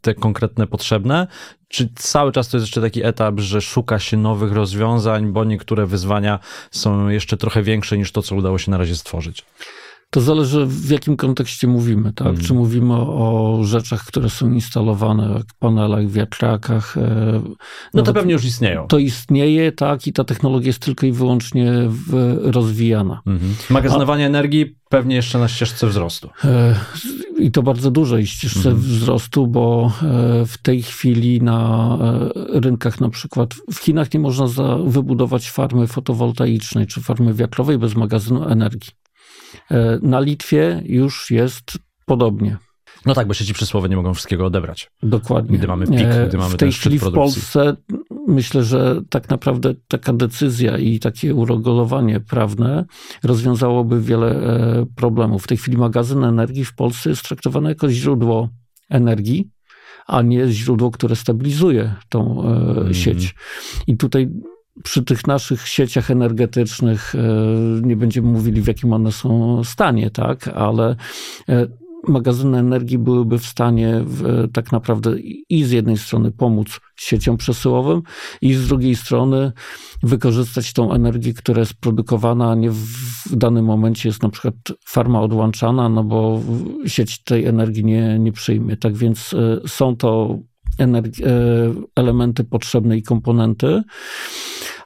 te 0.00 0.14
konkretne 0.14 0.66
potrzebne? 0.66 1.26
Czy 1.68 1.88
cały 1.94 2.32
czas 2.32 2.48
to 2.48 2.56
jest 2.56 2.66
jeszcze 2.66 2.80
taki 2.80 3.04
etap, 3.04 3.40
że 3.40 3.60
szuka 3.60 3.98
się 3.98 4.16
nowych 4.16 4.52
rozwiązań, 4.52 5.32
bo 5.32 5.44
niektóre 5.44 5.86
wyzwania 5.86 6.38
są 6.70 7.08
jeszcze 7.08 7.36
trochę 7.36 7.62
większe 7.62 7.98
niż 7.98 8.12
to, 8.12 8.22
co 8.22 8.34
udało 8.36 8.58
się 8.58 8.70
na 8.70 8.78
razie 8.78 8.96
stworzyć? 8.96 9.44
To 10.14 10.20
zależy 10.20 10.66
w 10.66 10.90
jakim 10.90 11.16
kontekście 11.16 11.66
mówimy, 11.66 12.12
tak? 12.12 12.26
Mm. 12.26 12.40
Czy 12.40 12.54
mówimy 12.54 12.94
o 12.94 13.60
rzeczach, 13.64 14.04
które 14.04 14.30
są 14.30 14.52
instalowane, 14.52 15.34
jak 15.34 15.46
panelach, 15.58 16.10
wiatrakach. 16.10 16.96
E, 16.98 17.42
no 17.94 18.02
to 18.02 18.12
pewnie 18.12 18.32
już 18.32 18.44
istnieją. 18.44 18.86
To 18.86 18.98
istnieje, 18.98 19.72
tak, 19.72 20.06
i 20.06 20.12
ta 20.12 20.24
technologia 20.24 20.66
jest 20.66 20.78
tylko 20.78 21.06
i 21.06 21.12
wyłącznie 21.12 21.72
rozwijana. 22.42 23.20
Mm 23.26 23.40
Magazynowanie 23.70 24.24
A, 24.24 24.26
energii 24.26 24.76
pewnie 24.88 25.16
jeszcze 25.16 25.38
na 25.38 25.48
ścieżce 25.48 25.86
wzrostu. 25.86 26.30
E, 26.44 26.74
I 27.38 27.50
to 27.50 27.62
bardzo 27.62 27.90
dużej 27.90 28.26
ścieżce 28.26 28.68
mm 28.68 28.80
wzrostu, 28.80 29.46
bo 29.46 29.92
e, 30.02 30.46
w 30.46 30.58
tej 30.58 30.82
chwili 30.82 31.42
na 31.42 31.98
rynkach, 32.52 33.00
na 33.00 33.08
przykład 33.08 33.54
w 33.72 33.78
Chinach 33.78 34.14
nie 34.14 34.20
można 34.20 34.46
wybudować 34.86 35.50
farmy 35.50 35.86
fotowoltaicznej 35.86 36.86
czy 36.86 37.00
farmy 37.00 37.34
wiatrowej 37.34 37.78
bez 37.78 37.94
magazynu 37.94 38.48
energii. 38.48 39.03
E, 39.70 39.98
na 40.02 40.20
Litwie 40.20 40.82
już 40.84 41.30
jest 41.30 41.78
podobnie. 42.06 42.56
No 43.06 43.14
tak, 43.14 43.26
bo 43.26 43.34
sieci 43.34 43.54
przysłowie 43.54 43.88
nie 43.88 43.96
mogą 43.96 44.14
wszystkiego 44.14 44.46
odebrać. 44.46 44.90
Dokładnie. 45.02 45.58
Gdy 45.58 45.66
mamy 45.66 45.86
pik, 45.86 46.08
gdy 46.28 46.38
mamy 46.38 46.54
W 46.54 46.56
tej 46.56 46.72
chwili 46.72 46.98
w 46.98 47.12
Polsce 47.12 47.76
myślę, 48.28 48.64
że 48.64 49.00
tak 49.10 49.28
naprawdę 49.28 49.74
taka 49.88 50.12
decyzja 50.12 50.78
i 50.78 50.98
takie 50.98 51.34
uregulowanie 51.34 52.20
prawne 52.20 52.84
rozwiązałoby 53.22 54.00
wiele 54.00 54.30
e, 54.30 54.86
problemów. 54.96 55.44
W 55.44 55.46
tej 55.46 55.58
chwili 55.58 55.76
magazyn 55.76 56.24
energii 56.24 56.64
w 56.64 56.74
Polsce 56.74 57.10
jest 57.10 57.22
traktowany 57.22 57.68
jako 57.68 57.90
źródło 57.90 58.48
energii, 58.90 59.50
a 60.06 60.22
nie 60.22 60.48
źródło, 60.48 60.90
które 60.90 61.16
stabilizuje 61.16 61.94
tą 62.08 62.42
mm. 62.42 62.94
sieć. 62.94 63.34
I 63.86 63.96
tutaj 63.96 64.28
przy 64.82 65.04
tych 65.04 65.26
naszych 65.26 65.68
sieciach 65.68 66.10
energetycznych, 66.10 67.14
e, 67.14 67.18
nie 67.82 67.96
będziemy 67.96 68.28
mówili 68.28 68.62
w 68.62 68.66
jakim 68.66 68.92
one 68.92 69.12
są 69.12 69.64
stanie, 69.64 70.10
tak, 70.10 70.48
ale 70.48 70.96
e, 71.48 71.66
magazyny 72.08 72.58
energii 72.58 72.98
byłyby 72.98 73.38
w 73.38 73.46
stanie 73.46 74.02
w, 74.06 74.48
tak 74.52 74.72
naprawdę 74.72 75.16
i 75.48 75.64
z 75.64 75.70
jednej 75.70 75.98
strony 75.98 76.32
pomóc 76.32 76.80
sieciom 76.96 77.36
przesyłowym 77.36 78.02
i 78.42 78.54
z 78.54 78.68
drugiej 78.68 78.96
strony 78.96 79.52
wykorzystać 80.02 80.72
tą 80.72 80.92
energię, 80.92 81.34
która 81.34 81.60
jest 81.60 81.74
produkowana, 81.74 82.50
a 82.50 82.54
nie 82.54 82.70
w, 82.70 82.86
w 83.26 83.36
danym 83.36 83.64
momencie 83.64 84.08
jest 84.08 84.22
na 84.22 84.28
przykład 84.28 84.54
farma 84.84 85.20
odłączana, 85.20 85.88
no 85.88 86.04
bo 86.04 86.40
sieć 86.86 87.22
tej 87.22 87.44
energii 87.44 87.84
nie, 87.84 88.18
nie 88.18 88.32
przyjmie. 88.32 88.76
Tak 88.76 88.96
więc 88.96 89.34
e, 89.34 89.68
są 89.68 89.96
to 89.96 90.38
elementy 91.96 92.44
potrzebne 92.44 92.96
i 92.96 93.02
komponenty. 93.02 93.82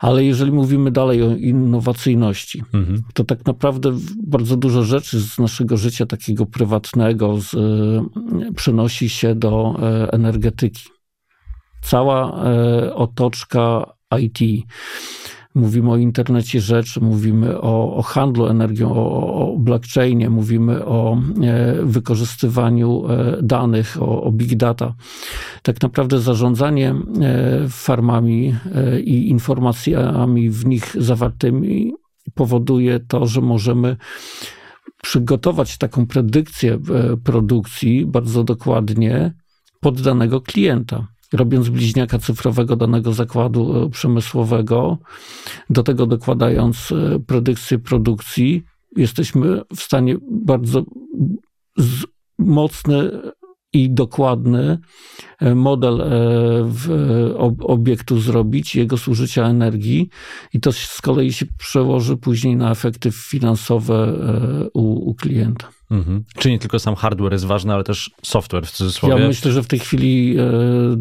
Ale 0.01 0.25
jeżeli 0.25 0.53
mówimy 0.53 0.91
dalej 0.91 1.23
o 1.23 1.37
innowacyjności, 1.37 2.63
mhm. 2.75 3.03
to 3.15 3.25
tak 3.25 3.47
naprawdę 3.47 3.93
bardzo 4.27 4.57
dużo 4.57 4.83
rzeczy 4.83 5.21
z 5.21 5.39
naszego 5.39 5.77
życia 5.77 6.07
takiego 6.07 6.47
prywatnego 6.47 7.41
z, 7.41 7.55
e, 7.55 7.59
przenosi 8.57 9.09
się 9.09 9.35
do 9.35 9.81
e, 9.83 10.13
energetyki. 10.13 10.83
Cała 11.83 12.45
e, 12.45 12.95
otoczka 12.95 13.93
IT 14.21 14.67
mówimy 15.59 15.91
o 15.91 15.97
internecie 15.97 16.61
rzeczy, 16.61 17.01
mówimy 17.01 17.61
o, 17.61 17.97
o 17.97 18.03
handlu 18.03 18.47
energią, 18.47 18.93
o, 18.93 19.35
o, 19.35 19.57
blockchainie, 19.59 20.31
mówimy 20.31 20.85
o 20.85 21.19
e, 21.43 21.83
wykorzystywaniu 21.83 23.05
e, 23.09 23.39
danych, 23.43 24.03
o, 24.03 24.23
o, 24.23 24.33
big 24.33 24.57
data. 24.57 24.95
Tak 25.63 25.83
naprawdę 25.83 26.21
zarządzanie 26.21 26.95
e, 27.21 27.69
farmami 27.69 28.55
i 29.05 29.29
informacjami 29.29 30.51
w 30.51 30.67
nich 30.67 30.97
zawartymi 30.99 31.93
powoduje 32.35 33.01
to, 33.01 33.27
że 33.27 33.41
możemy 33.41 33.97
przygotować 35.03 35.79
taką 35.79 36.07
predykcję 36.07 36.79
produkcji 37.25 38.07
bardzo 38.07 38.45
dokładnie 38.45 39.35
pod 39.81 40.01
danego 40.01 40.41
klienta 40.41 41.07
robiąc 41.33 41.69
bliźniaka 41.69 42.19
cyfrowego 42.19 42.77
danego 42.77 43.13
zakładu 43.13 43.85
e, 43.85 43.91
przemysłowego, 43.91 44.99
do 45.71 45.83
tego 45.83 46.07
dokładając 46.07 46.93
e, 46.93 47.19
predykcję 47.27 47.79
produkcji, 47.79 48.63
jesteśmy 48.97 49.63
w 49.77 49.81
stanie 49.81 50.17
bardzo 50.31 50.85
mocny 52.39 53.11
i 53.73 53.91
dokładny 53.91 54.79
e, 55.41 55.55
model 55.55 56.03
obiektu 57.61 58.21
zrobić, 58.21 58.77
jego 58.77 58.97
zużycia 58.97 59.47
energii 59.47 60.09
i 60.55 60.61
to 60.61 60.73
z 60.73 61.01
kolei 61.01 61.33
się 61.33 61.47
przełoży 61.59 62.17
później 62.17 62.57
na 62.57 62.71
efekty 62.71 63.11
finansowe 63.13 64.15
u, 64.75 65.11
u 65.11 65.15
klienta. 65.15 65.78
Mhm. 65.91 66.25
Czyli 66.39 66.55
nie 66.55 66.59
tylko 66.59 66.79
sam 66.79 66.95
hardware 66.95 67.33
jest 67.33 67.45
ważny, 67.45 67.75
ale 67.75 67.85
też 67.85 68.11
software 68.23 68.67
w 68.67 68.71
cudzysłowie. 68.71 69.23
Ja 69.23 69.29
myślę, 69.29 69.53
że 69.53 69.63
w 69.63 69.67
tej 69.67 69.79
chwili 69.79 70.37
e, 70.39 70.45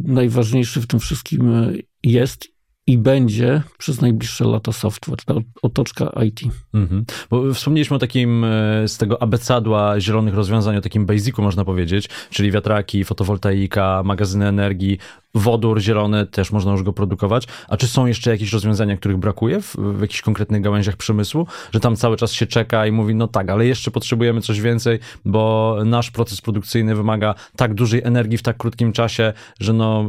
najważniejszy 0.03 0.82
w 0.82 0.88
tym 0.88 1.00
wszystkim 1.00 1.53
e, 1.53 1.74
jest 2.03 2.58
i 2.88 2.98
będzie 2.98 3.63
przez 3.77 4.01
najbliższe 4.01 4.46
lata 4.46 4.72
software, 4.72 5.24
ta 5.25 5.34
otoczka 5.62 6.12
IT. 6.25 6.41
Mhm. 6.74 7.06
Bo 7.29 7.53
wspomnieliśmy 7.53 7.96
o 7.96 8.00
takim 8.00 8.44
e, 8.44 8.88
z 8.88 8.98
tego 8.98 9.22
abecadła 9.22 10.00
zielonych 10.00 10.34
rozwiązań, 10.34 10.77
o 10.77 10.82
takim 10.82 11.06
basicu 11.06 11.41
można 11.41 11.65
powiedzieć, 11.65 12.10
czyli 12.29 12.51
wiatraki, 12.51 13.03
fotowoltaika, 13.03 14.01
magazyny 14.06 14.48
energii, 14.48 14.98
wodór 15.36 15.81
zielony, 15.81 16.25
też 16.25 16.51
można 16.51 16.72
już 16.72 16.84
go 16.84 16.93
produkować. 16.93 17.48
A 17.67 17.77
czy 17.77 17.88
są 17.88 18.05
jeszcze 18.05 18.31
jakieś 18.31 18.53
rozwiązania, 18.53 18.98
których 18.98 19.17
brakuje 19.17 19.62
w, 19.62 19.75
w 19.75 20.01
jakichś 20.01 20.22
konkretnych 20.22 20.62
gałęziach 20.62 20.98
przemysłu, 20.98 21.48
że 21.74 21.79
tam 21.79 21.96
cały 21.96 22.17
czas 22.17 22.31
się 22.31 22.48
czeka 22.48 22.88
i 22.88 22.91
mówi, 22.91 23.15
no 23.15 23.27
tak, 23.27 23.50
ale 23.50 23.65
jeszcze 23.65 23.91
potrzebujemy 23.91 24.41
coś 24.41 24.62
więcej, 24.62 25.00
bo 25.25 25.75
nasz 25.86 26.12
proces 26.12 26.41
produkcyjny 26.41 26.96
wymaga 26.96 27.36
tak 27.55 27.74
dużej 27.74 28.01
energii 28.03 28.38
w 28.38 28.43
tak 28.43 28.57
krótkim 28.57 28.93
czasie, 28.93 29.34
że 29.60 29.74
no, 29.74 30.05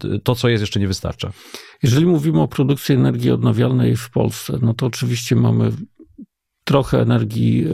yy, 0.00 0.18
to, 0.18 0.34
co 0.34 0.48
jest, 0.48 0.60
jeszcze 0.60 0.80
nie 0.80 0.88
wystarcza. 0.88 1.30
Jeżeli 1.82 2.06
mówimy 2.06 2.40
o 2.40 2.48
produkcji 2.48 2.94
energii 2.94 3.30
odnawialnej 3.30 3.96
w 3.96 4.10
Polsce, 4.10 4.58
no 4.62 4.74
to 4.74 4.86
oczywiście 4.86 5.36
mamy 5.36 5.72
trochę 6.68 7.00
energii 7.00 7.66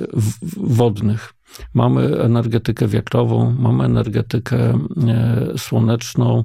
wodnych. 0.57 1.35
Mamy 1.75 2.23
energetykę 2.23 2.89
wiatrową, 2.89 3.55
mamy 3.59 3.85
energetykę 3.85 4.57
e, 4.59 4.79
słoneczną. 5.59 6.45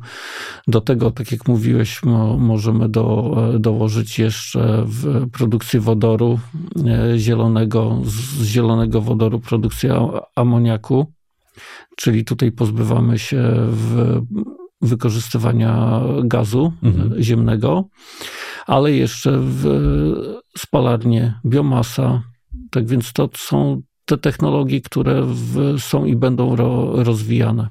Do 0.67 0.81
tego, 0.81 1.11
tak 1.11 1.31
jak 1.31 1.47
mówiłeś, 1.47 2.01
możemy 2.37 2.89
do, 2.89 3.35
e, 3.55 3.59
dołożyć 3.59 4.19
jeszcze 4.19 4.83
w 4.85 5.29
produkcję 5.29 5.79
wodoru 5.79 6.39
e, 6.85 7.19
zielonego, 7.19 8.01
z 8.05 8.43
zielonego 8.43 9.01
wodoru 9.01 9.39
produkcja 9.39 10.09
amoniaku, 10.35 11.13
czyli 11.95 12.25
tutaj 12.25 12.51
pozbywamy 12.51 13.19
się 13.19 13.53
wykorzystywania 14.81 16.01
gazu 16.23 16.73
mhm. 16.83 17.23
ziemnego, 17.23 17.83
ale 18.67 18.91
jeszcze 18.91 19.39
w 19.41 19.63
spalarnie 20.57 21.39
biomasa. 21.45 22.21
Tak 22.71 22.87
więc 22.87 23.13
to 23.13 23.29
są 23.35 23.81
te 24.05 24.17
technologie, 24.17 24.81
które 24.81 25.21
w, 25.25 25.75
są 25.79 26.05
i 26.05 26.15
będą 26.15 26.55
ro, 26.55 27.03
rozwijane. 27.03 27.69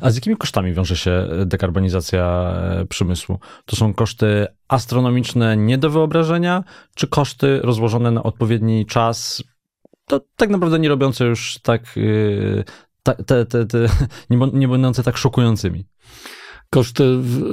A 0.00 0.10
z 0.10 0.14
jakimi 0.14 0.36
kosztami 0.36 0.72
wiąże 0.72 0.96
się 0.96 1.28
dekarbonizacja 1.46 2.54
e, 2.80 2.86
przemysłu? 2.86 3.38
To 3.64 3.76
są 3.76 3.94
koszty 3.94 4.46
astronomiczne, 4.68 5.56
nie 5.56 5.78
do 5.78 5.90
wyobrażenia, 5.90 6.64
czy 6.94 7.06
koszty 7.06 7.60
rozłożone 7.62 8.10
na 8.10 8.22
odpowiedni 8.22 8.86
czas, 8.86 9.42
to 10.06 10.20
tak 10.36 10.50
naprawdę 10.50 10.78
nie 10.78 10.88
robiące 10.88 11.24
już 11.24 11.58
tak, 11.62 11.96
yy, 11.96 12.64
te, 13.02 13.44
te, 13.44 13.66
te, 13.66 13.86
nie, 14.30 14.38
nie 14.52 14.68
będące 14.68 15.02
tak 15.02 15.16
szokującymi? 15.16 15.84
Koszty 16.70 17.04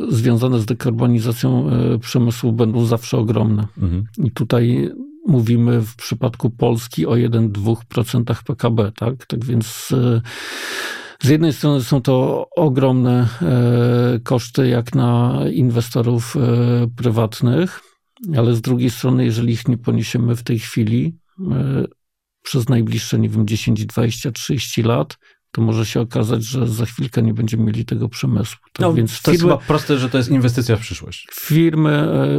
związane 0.10 0.60
z 0.60 0.66
dekarbonizacją 0.66 1.70
e, 1.70 2.00
przemysłu 2.00 2.52
będą 2.52 2.86
zawsze 2.86 3.18
ogromne. 3.18 3.68
Mhm. 3.78 4.04
I 4.18 4.32
tutaj 4.32 4.92
mówimy 5.26 5.82
w 5.82 5.96
przypadku 5.96 6.50
Polski 6.50 7.06
o 7.06 7.12
1-2% 7.12 8.44
PKB, 8.46 8.92
tak? 8.92 9.26
Tak 9.26 9.46
więc 9.46 9.90
e, 9.92 10.22
z 11.24 11.30
jednej 11.30 11.54
strony 11.54 11.84
są 11.84 12.02
to 12.02 12.48
ogromne 12.56 13.28
e, 13.42 14.20
koszty 14.24 14.68
jak 14.68 14.96
na 14.96 15.40
inwestorów 15.54 16.36
e, 16.36 16.40
prywatnych, 16.96 17.82
ale 18.38 18.56
z 18.56 18.62
drugiej 18.62 18.90
strony, 18.90 19.26
jeżeli 19.26 19.54
ich 19.54 19.68
nie 19.68 19.78
poniesiemy 19.78 20.36
w 20.36 20.44
tej 20.44 20.60
chwili, 20.60 21.18
przez 22.44 22.70
najbliższe, 22.70 23.20
nie 23.20 23.30
wiem, 23.30 23.48
10, 23.48 23.86
20, 23.86 24.32
30 24.32 24.84
lat, 24.84 25.18
to 25.56 25.62
może 25.62 25.86
się 25.86 26.02
okazać, 26.02 26.44
że 26.44 26.68
za 26.68 26.86
chwilkę 26.86 27.22
nie 27.22 27.34
będziemy 27.34 27.64
mieli 27.64 27.86
tego 27.86 28.10
przemysłu. 28.10 28.60
Tak 28.74 28.82
no, 28.82 28.94
więc 28.94 29.22
to 29.22 29.32
firmy, 29.32 29.34
jest 29.34 29.44
chyba 29.44 29.58
proste, 29.58 29.98
że 29.98 30.10
to 30.10 30.18
jest 30.18 30.30
inwestycja 30.30 30.76
w 30.76 30.80
przyszłość. 30.80 31.28
Firmy 31.34 31.90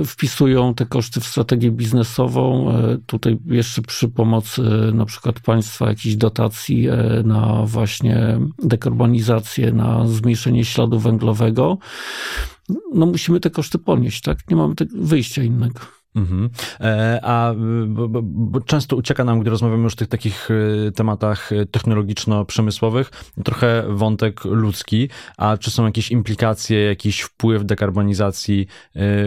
e, 0.01 0.05
wpisują 0.05 0.75
te 0.75 0.87
koszty 0.87 1.21
w 1.21 1.27
strategię 1.27 1.71
biznesową. 1.71 2.71
E, 2.71 2.99
tutaj 3.07 3.39
jeszcze 3.47 3.83
przy 3.83 4.09
pomocy 4.09 4.63
e, 4.63 4.93
na 4.93 5.05
przykład 5.05 5.41
państwa 5.41 5.89
jakichś 5.89 6.15
dotacji 6.15 6.89
na 7.25 7.63
właśnie 7.67 8.39
dekarbonizację, 8.63 9.73
na 9.73 10.07
zmniejszenie 10.07 10.65
śladu 10.65 10.99
węglowego. 10.99 11.79
No 12.95 13.07
musimy 13.07 13.41
te 13.41 13.51
koszty 13.51 13.79
ponieść, 13.79 14.21
tak? 14.21 14.39
Nie 14.51 14.57
mamy 14.57 14.75
wyjścia 14.95 15.43
innego. 15.43 15.81
Mhm. 16.17 16.51
E, 16.81 17.21
a 17.23 17.55
bo, 17.87 18.09
bo, 18.09 18.21
bo 18.23 18.61
często 18.61 18.97
ucieka 18.97 19.25
nam, 19.25 19.41
gdy 19.41 19.51
rozmawiamy 19.51 19.83
już 19.83 19.93
o 19.93 19.97
tych 19.97 20.09
takich 20.09 20.49
e, 20.51 20.93
tematach 20.93 21.53
e, 21.53 21.67
technologiczno-przemysłowych, 21.67 23.11
trochę 23.45 23.85
wątek 23.89 24.45
ludzki. 24.45 25.09
A 25.37 25.57
czy 25.57 25.71
są 25.71 25.85
jakieś 25.87 26.11
implikacje, 26.11 26.85
jakiś 26.85 27.21
wpływ 27.21 27.65
dekarbonizacji 27.65 28.67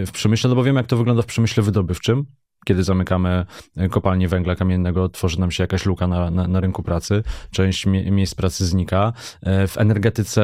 w 0.08 0.10
przemyśle? 0.14 0.50
No 0.50 0.56
bo 0.56 0.64
wiemy, 0.64 0.80
jak 0.80 0.88
to 0.88 0.98
wygląda 0.98 1.22
w 1.22 1.26
przemyśle 1.26 1.64
wydobywczym 1.64 2.26
kiedy 2.66 2.84
zamykamy 2.84 3.46
e, 3.78 3.90
kopalnię 3.90 4.28
węgla 4.28 4.56
kamiennego, 4.56 5.10
tworzy 5.10 5.40
nam 5.40 5.52
się 5.52 5.64
jakaś 5.64 5.86
luka 5.86 6.08
na, 6.08 6.32
na, 6.32 6.48
na 6.48 6.60
rynku 6.60 6.84
pracy, 6.84 7.24
część 7.52 7.86
mie 7.86 8.12
miejsc 8.12 8.36
pracy 8.36 8.66
znika. 8.66 9.14
E, 9.42 9.68
w 9.68 9.78
energetyce 9.78 10.44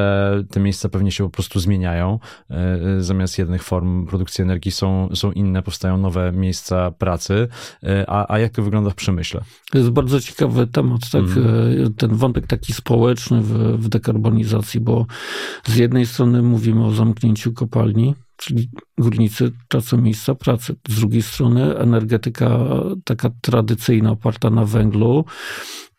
te 0.51 0.59
miejsca 0.59 0.89
pewnie 0.89 1.11
się 1.11 1.23
po 1.23 1.29
prostu 1.29 1.59
zmieniają. 1.59 2.19
E, 2.49 2.77
zamiast 2.99 3.37
jednych 3.37 3.63
form 3.63 4.07
produkcji 4.07 4.41
energii 4.41 4.71
są, 4.71 5.09
są 5.15 5.31
inne, 5.31 5.63
powstają 5.63 5.97
nowe 5.97 6.31
miejsca 6.31 6.91
pracy. 6.91 7.47
A, 8.07 8.33
a 8.33 8.39
jak 8.39 8.51
to 8.51 8.63
wygląda 8.63 8.89
w 8.89 8.95
przemyśle? 8.95 9.41
To 9.71 9.77
jest 9.77 9.89
bardzo 9.89 10.21
ciekawy 10.21 10.67
temat, 10.67 11.01
tak? 11.11 11.21
Mm. 11.21 11.93
ten 11.93 12.15
wątek 12.15 12.47
taki 12.47 12.73
społeczny 12.73 13.41
w, 13.41 13.77
w 13.77 13.89
dekarbonizacji, 13.89 14.79
bo 14.79 15.05
z 15.65 15.75
jednej 15.75 16.05
strony 16.05 16.41
mówimy 16.41 16.85
o 16.85 16.91
zamknięciu 16.91 17.53
kopalni, 17.53 18.15
czyli 18.37 18.69
górnicy 18.97 19.51
tracą 19.67 19.97
miejsca 19.97 20.35
pracy. 20.35 20.75
Z 20.89 20.99
drugiej 20.99 21.21
strony 21.21 21.77
energetyka 21.77 22.59
taka 23.03 23.29
tradycyjna, 23.41 24.11
oparta 24.11 24.49
na 24.49 24.65
węglu, 24.65 25.25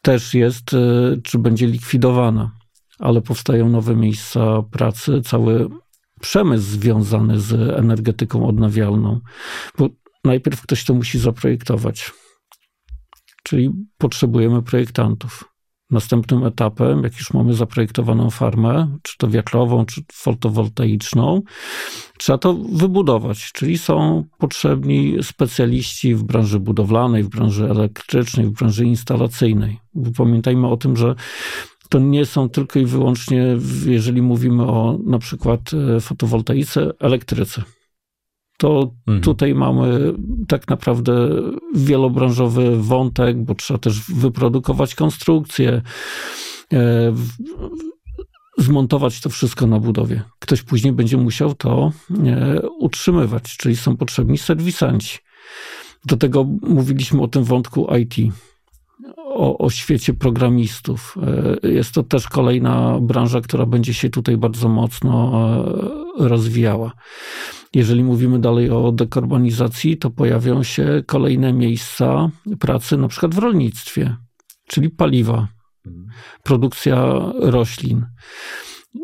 też 0.02 0.34
jest, 0.34 0.74
e, 0.74 1.16
czy 1.22 1.38
będzie 1.38 1.66
likwidowana, 1.66 2.50
ale 2.98 3.20
powstają 3.20 3.68
nowe 3.68 3.96
miejsca 3.96 4.62
pracy, 4.62 5.20
cały 5.24 5.68
przemysł 6.20 6.64
związany 6.64 7.40
z 7.40 7.52
energetyką 7.78 8.46
odnawialną, 8.46 9.20
bo 9.78 9.88
najpierw 10.24 10.62
ktoś 10.62 10.84
to 10.84 10.94
musi 10.94 11.18
zaprojektować. 11.18 12.12
Czyli 13.42 13.70
potrzebujemy 13.98 14.62
projektantów. 14.62 15.55
Następnym 15.90 16.44
etapem, 16.44 17.02
jak 17.02 17.12
już 17.12 17.32
mamy 17.32 17.54
zaprojektowaną 17.54 18.30
farmę, 18.30 18.98
czy 19.02 19.16
to 19.18 19.28
wiatrową, 19.28 19.86
czy 19.86 20.02
fotowoltaiczną, 20.12 21.42
trzeba 22.18 22.38
to 22.38 22.54
wybudować. 22.54 23.52
Czyli 23.52 23.78
są 23.78 24.24
potrzebni 24.38 25.16
specjaliści 25.22 26.14
w 26.14 26.22
branży 26.22 26.60
budowlanej, 26.60 27.22
w 27.22 27.28
branży 27.28 27.70
elektrycznej, 27.70 28.46
w 28.46 28.50
branży 28.50 28.84
instalacyjnej. 28.84 29.78
Pamiętajmy 30.16 30.68
o 30.68 30.76
tym, 30.76 30.96
że 30.96 31.14
to 31.88 31.98
nie 31.98 32.26
są 32.26 32.48
tylko 32.48 32.78
i 32.78 32.84
wyłącznie, 32.84 33.56
jeżeli 33.86 34.22
mówimy 34.22 34.62
o 34.62 34.98
na 35.04 35.18
przykład 35.18 35.60
e, 35.96 36.00
fotowoltaice, 36.00 36.90
elektryce 37.00 37.62
to 38.56 38.90
mhm. 39.06 39.20
tutaj 39.20 39.54
mamy 39.54 40.14
tak 40.48 40.68
naprawdę 40.68 41.28
wielobranżowy 41.74 42.82
wątek, 42.82 43.44
bo 43.44 43.54
trzeba 43.54 43.78
też 43.78 44.10
wyprodukować 44.10 44.94
konstrukcję, 44.94 45.82
e, 46.72 47.14
zmontować 48.58 49.20
to 49.20 49.30
wszystko 49.30 49.66
na 49.66 49.80
budowie. 49.80 50.22
Ktoś 50.38 50.62
później 50.62 50.92
będzie 50.92 51.16
musiał 51.16 51.54
to 51.54 51.92
e, 52.26 52.60
utrzymywać, 52.78 53.56
czyli 53.56 53.76
są 53.76 53.96
potrzebni 53.96 54.38
serwisanci. 54.38 55.18
Do 56.04 56.16
tego 56.16 56.44
mówiliśmy 56.62 57.22
o 57.22 57.28
tym 57.28 57.44
wątku 57.44 57.86
IT. 57.96 58.34
O, 59.36 59.58
o, 59.58 59.70
świecie 59.70 60.14
programistów. 60.14 61.16
E, 61.62 61.68
jest 61.68 61.92
to 61.92 62.02
też 62.02 62.28
kolejna 62.28 62.98
branża, 63.00 63.40
która 63.40 63.66
będzie 63.66 63.94
się 63.94 64.10
tutaj 64.10 64.36
bardzo 64.36 64.68
mocno 64.68 65.32
rozwijała. 66.18 66.92
Jeżeli 67.74 68.04
mówimy 68.04 68.38
dalej 68.38 68.70
o 68.70 68.92
dekarbonizacji, 68.92 69.96
to 69.96 70.10
pojawią 70.10 70.62
się 70.62 71.02
kolejne 71.06 71.52
miejsca 71.52 72.30
pracy, 72.60 72.96
na 72.96 73.08
przykład 73.08 73.34
w 73.34 73.38
rolnictwie, 73.38 74.16
czyli 74.66 74.90
paliwa, 74.90 75.48
produkcja 76.42 77.22
roślin. 77.40 78.06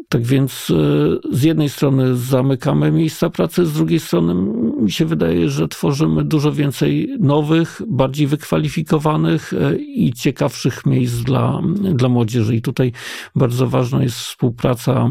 Tak 0.09 0.23
więc 0.23 0.71
e, 0.71 1.35
z 1.37 1.43
jednej 1.43 1.69
strony 1.69 2.17
zamykamy 2.17 2.93
miejsca 2.93 3.31
pracy, 3.31 3.67
z 3.67 3.73
drugiej 3.73 4.01
strony 4.01 4.35
mi 4.83 4.91
się 4.91 5.07
wydaje, 5.07 5.51
że 5.51 5.69
tworzymy 5.69 6.25
dużo 6.25 6.53
więcej 6.53 7.17
nowych, 7.21 7.83
bardziej 7.89 8.27
wykwalifikowanych 8.27 9.53
e, 9.53 9.77
i 9.77 10.13
ciekawszych 10.13 10.87
miejsc 10.87 11.15
dla, 11.15 11.63
dla 11.95 12.09
młodzieży. 12.09 12.57
I 12.57 12.63
tutaj 12.63 12.93
bardzo 13.35 13.67
ważna 13.67 14.03
jest 14.03 14.17
współpraca 14.17 15.11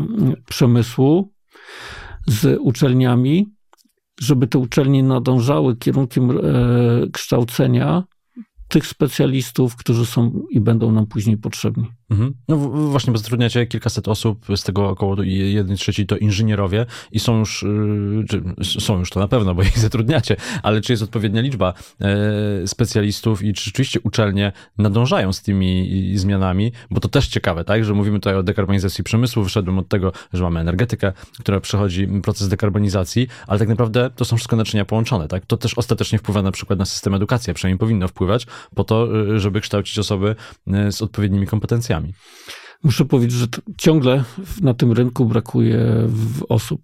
przemysłu 0.50 1.34
z 2.28 2.60
uczelniami, 2.60 3.54
żeby 4.20 4.48
te 4.48 4.60
uczelnie 4.60 5.04
nadążały 5.04 5.76
kierunkiem 5.76 6.32
e, 6.32 6.34
kształcenia 7.14 8.04
tych 8.68 8.88
specjalistów, 8.88 9.76
którzy 9.76 10.06
są 10.06 10.44
i 10.50 10.62
będą 10.62 10.92
nam 10.92 11.08
później 11.08 11.38
potrzebni. 11.38 11.88
Mhm. 12.12 12.34
No 12.48 12.58
właśnie, 12.58 13.14
bo 13.14 13.20
zatrudniacie 13.20 13.66
kilkaset 13.66 14.08
osób, 14.08 14.46
z 14.56 14.64
tego 14.64 14.90
około 14.90 15.24
1 15.24 15.76
trzeci 15.76 16.06
to 16.06 16.18
inżynierowie 16.18 16.86
i 17.12 17.20
są 17.20 17.40
już, 17.40 17.64
y, 17.64 18.26
czy 18.30 18.44
są 18.80 19.00
już 19.00 19.10
to 19.10 19.20
na 19.20 19.28
pewno, 19.28 19.56
bo 19.56 19.62
ich 19.72 19.80
zatrudniacie, 19.80 20.36
ale 20.64 20.82
czy 20.82 20.94
jest 20.94 21.04
odpowiednia 21.04 21.42
liczba 21.42 21.74
e, 22.02 22.68
specjalistów 22.68 23.44
i 23.44 23.54
czy 23.54 23.64
rzeczywiście 23.64 24.00
uczelnie 24.04 24.52
nadążają 24.78 25.34
z 25.34 25.42
tymi 25.42 26.12
zmianami, 26.16 26.72
bo 26.90 27.00
to 27.00 27.08
też 27.08 27.28
ciekawe, 27.28 27.64
tak, 27.64 27.86
że 27.86 27.94
mówimy 27.94 28.20
tutaj 28.20 28.36
o 28.36 28.44
dekarbonizacji 28.44 29.04
przemysłu, 29.04 29.44
wyszedłem 29.44 29.80
od 29.80 29.88
tego, 29.88 30.12
że 30.34 30.44
mamy 30.44 30.60
energetykę, 30.60 31.14
która 31.40 31.60
przechodzi 31.60 32.08
proces 32.08 32.48
dekarbonizacji, 32.48 33.28
ale 33.48 33.60
tak 33.60 33.68
naprawdę 33.68 34.10
to 34.16 34.26
są 34.26 34.36
wszystko 34.36 34.56
naczynia 34.56 34.86
połączone, 34.86 35.28
tak, 35.28 35.46
to 35.46 35.58
też 35.58 35.74
ostatecznie 35.78 36.20
wpływa 36.20 36.42
na 36.42 36.52
przykład 36.52 36.80
na 36.80 36.86
system 36.86 37.14
edukacji, 37.14 37.52
a 37.52 37.54
przynajmniej 37.54 37.80
powinno 37.80 38.08
wpływać 38.08 38.48
po 38.76 38.84
to, 38.84 39.20
y, 39.36 39.40
żeby 39.40 39.62
kształcić 39.62 40.00
osoby 40.00 40.36
y, 40.88 40.92
z 40.92 41.02
odpowiednimi 41.02 41.48
kompetencjami. 41.48 42.01
Muszę 42.84 43.06
powiedzieć, 43.06 43.38
że 43.38 43.48
ciągle 43.78 44.24
na 44.62 44.74
tym 44.74 44.92
rynku 44.92 45.26
brakuje 45.26 46.08
osób. 46.50 46.82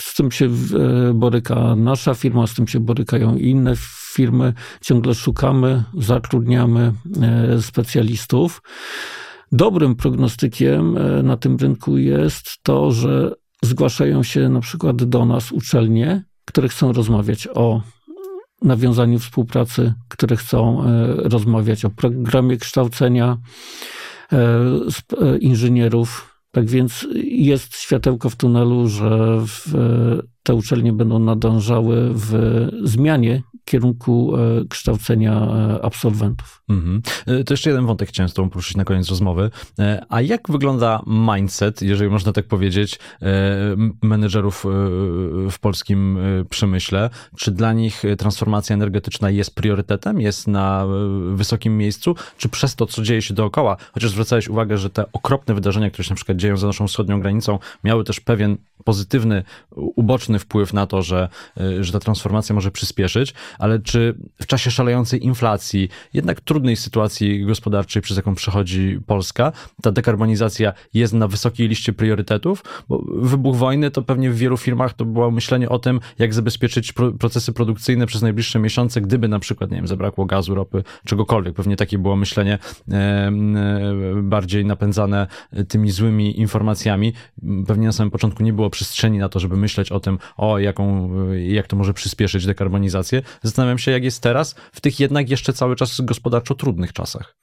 Z 0.00 0.14
tym 0.14 0.30
się 0.30 0.46
e, 0.46 1.14
boryka 1.14 1.76
nasza 1.76 2.14
firma, 2.14 2.46
z 2.46 2.54
tym 2.54 2.66
się 2.68 2.80
borykają 2.80 3.36
inne 3.36 3.74
firmy. 4.14 4.54
Ciągle 4.80 5.14
szukamy, 5.14 5.84
zatrudniamy 5.98 6.92
e, 7.22 7.62
specjalistów. 7.62 8.62
Dobrym 9.52 9.96
prognostykiem 9.96 10.96
e, 10.96 11.22
na 11.22 11.36
tym 11.36 11.56
rynku 11.56 11.98
jest 11.98 12.58
to, 12.62 12.92
że 12.92 13.34
zgłaszają 13.62 14.22
się 14.22 14.48
na 14.48 14.60
przykład 14.60 15.04
do 15.04 15.24
nas 15.24 15.52
uczelnie, 15.52 16.24
które 16.44 16.68
chcą 16.68 16.92
rozmawiać 16.92 17.48
o 17.54 17.82
nawiązaniu 18.62 19.18
współpracy, 19.18 19.94
które 20.08 20.36
chcą 20.36 20.84
rozmawiać 21.16 21.84
o 21.84 21.90
programie 21.90 22.56
kształcenia 22.56 23.36
inżynierów. 25.40 26.40
Tak 26.50 26.66
więc 26.66 27.06
jest 27.24 27.76
światełko 27.76 28.30
w 28.30 28.36
tunelu, 28.36 28.88
że 28.88 29.40
w, 29.46 29.74
te 30.48 30.54
uczelnie 30.54 30.92
będą 30.92 31.18
nadążały 31.18 32.10
w 32.14 32.32
zmianie 32.82 33.42
kierunku 33.68 34.36
e, 34.36 34.64
kształcenia 34.68 35.32
e, 35.32 35.84
absolwentów. 35.84 36.62
Mhm. 36.68 37.02
E, 37.26 37.44
to 37.44 37.54
jeszcze 37.54 37.70
jeden 37.70 37.86
wątek 37.86 38.08
chciałem 38.08 38.28
z 38.28 38.34
tobą 38.34 38.50
poruszyć 38.50 38.76
na 38.76 38.84
koniec 38.84 39.08
rozmowy. 39.08 39.50
A 40.08 40.20
jak 40.20 40.50
wygląda 40.50 41.02
mindset, 41.06 41.82
jeżeli 41.82 42.10
można 42.10 42.32
tak 42.32 42.46
powiedzieć, 42.46 42.98
menedżerów 44.02 44.64
w 45.50 45.58
polskim 45.60 46.18
przemyśle? 46.50 47.10
Czy 47.36 47.50
dla 47.50 47.72
nich 47.72 48.02
transformacja 48.18 48.74
energetyczna 48.74 49.30
jest 49.30 49.54
priorytetem, 49.54 50.20
jest 50.20 50.48
na 50.48 50.86
wysokim 51.34 51.78
miejscu, 51.78 52.14
czy 52.38 52.48
przez 52.48 52.74
to, 52.74 52.86
co 52.86 53.02
dzieje 53.02 53.22
się 53.22 53.34
dookoła, 53.34 53.76
chociaż 53.92 54.10
zwracałeś 54.10 54.48
uwagę, 54.48 54.78
że 54.78 54.90
te 54.90 55.12
okropne 55.12 55.54
wydarzenia, 55.54 55.90
które 55.90 56.04
się 56.04 56.10
na 56.10 56.16
przykład 56.16 56.38
dzieją 56.38 56.56
za 56.56 56.66
naszą 56.66 56.86
wschodnią 56.86 57.20
granicą, 57.20 57.58
miały 57.84 58.04
też 58.04 58.20
pewien 58.20 58.56
pozytywny, 58.84 59.42
uboczny 59.70 60.38
wpływ 60.38 60.72
na 60.72 60.86
to, 60.86 61.02
że, 61.02 61.28
że 61.80 61.92
ta 61.92 61.98
transformacja 61.98 62.54
może 62.54 62.70
przyspieszyć, 62.70 63.34
ale 63.58 63.78
czy 63.78 64.14
w 64.42 64.46
czasie 64.46 64.70
szalejącej 64.70 65.24
inflacji, 65.24 65.88
jednak 66.14 66.40
trudnej 66.40 66.76
sytuacji 66.76 67.44
gospodarczej, 67.46 68.02
przez 68.02 68.16
jaką 68.16 68.34
przechodzi 68.34 69.00
Polska, 69.06 69.52
ta 69.82 69.92
dekarbonizacja 69.92 70.72
jest 70.94 71.12
na 71.12 71.28
wysokiej 71.28 71.68
liście 71.68 71.92
priorytetów? 71.92 72.64
Bo 72.88 73.04
wybuch 73.08 73.56
wojny 73.56 73.90
to 73.90 74.02
pewnie 74.02 74.30
w 74.30 74.36
wielu 74.36 74.56
firmach 74.56 74.92
to 74.92 75.04
było 75.04 75.30
myślenie 75.30 75.68
o 75.68 75.78
tym, 75.78 76.00
jak 76.18 76.34
zabezpieczyć 76.34 76.92
pro 76.92 77.12
procesy 77.12 77.52
produkcyjne 77.52 78.06
przez 78.06 78.22
najbliższe 78.22 78.58
miesiące, 78.58 79.00
gdyby 79.00 79.28
na 79.28 79.38
przykład, 79.38 79.70
nie 79.70 79.76
wiem, 79.76 79.86
zabrakło 79.86 80.26
gazu, 80.26 80.54
ropy, 80.54 80.84
czegokolwiek. 81.04 81.54
Pewnie 81.54 81.76
takie 81.76 81.98
było 81.98 82.16
myślenie 82.16 82.58
e, 82.92 83.32
bardziej 84.22 84.64
napędzane 84.64 85.26
tymi 85.68 85.90
złymi 85.90 86.40
informacjami. 86.40 87.12
Pewnie 87.66 87.86
na 87.86 87.92
samym 87.92 88.10
początku 88.10 88.42
nie 88.42 88.52
było 88.52 88.67
przestrzeni 88.70 89.18
na 89.18 89.28
to, 89.28 89.40
żeby 89.40 89.56
myśleć 89.56 89.92
o 89.92 90.00
tym, 90.00 90.18
o 90.36 90.58
jaką, 90.58 91.10
jak 91.34 91.66
to 91.66 91.76
może 91.76 91.94
przyspieszyć 91.94 92.46
dekarbonizację. 92.46 93.22
Zastanawiam 93.42 93.78
się, 93.78 93.90
jak 93.90 94.04
jest 94.04 94.22
teraz, 94.22 94.54
w 94.72 94.80
tych 94.80 95.00
jednak 95.00 95.30
jeszcze 95.30 95.52
cały 95.52 95.76
czas 95.76 96.00
gospodarczo 96.00 96.54
trudnych 96.54 96.92
czasach. 96.92 97.34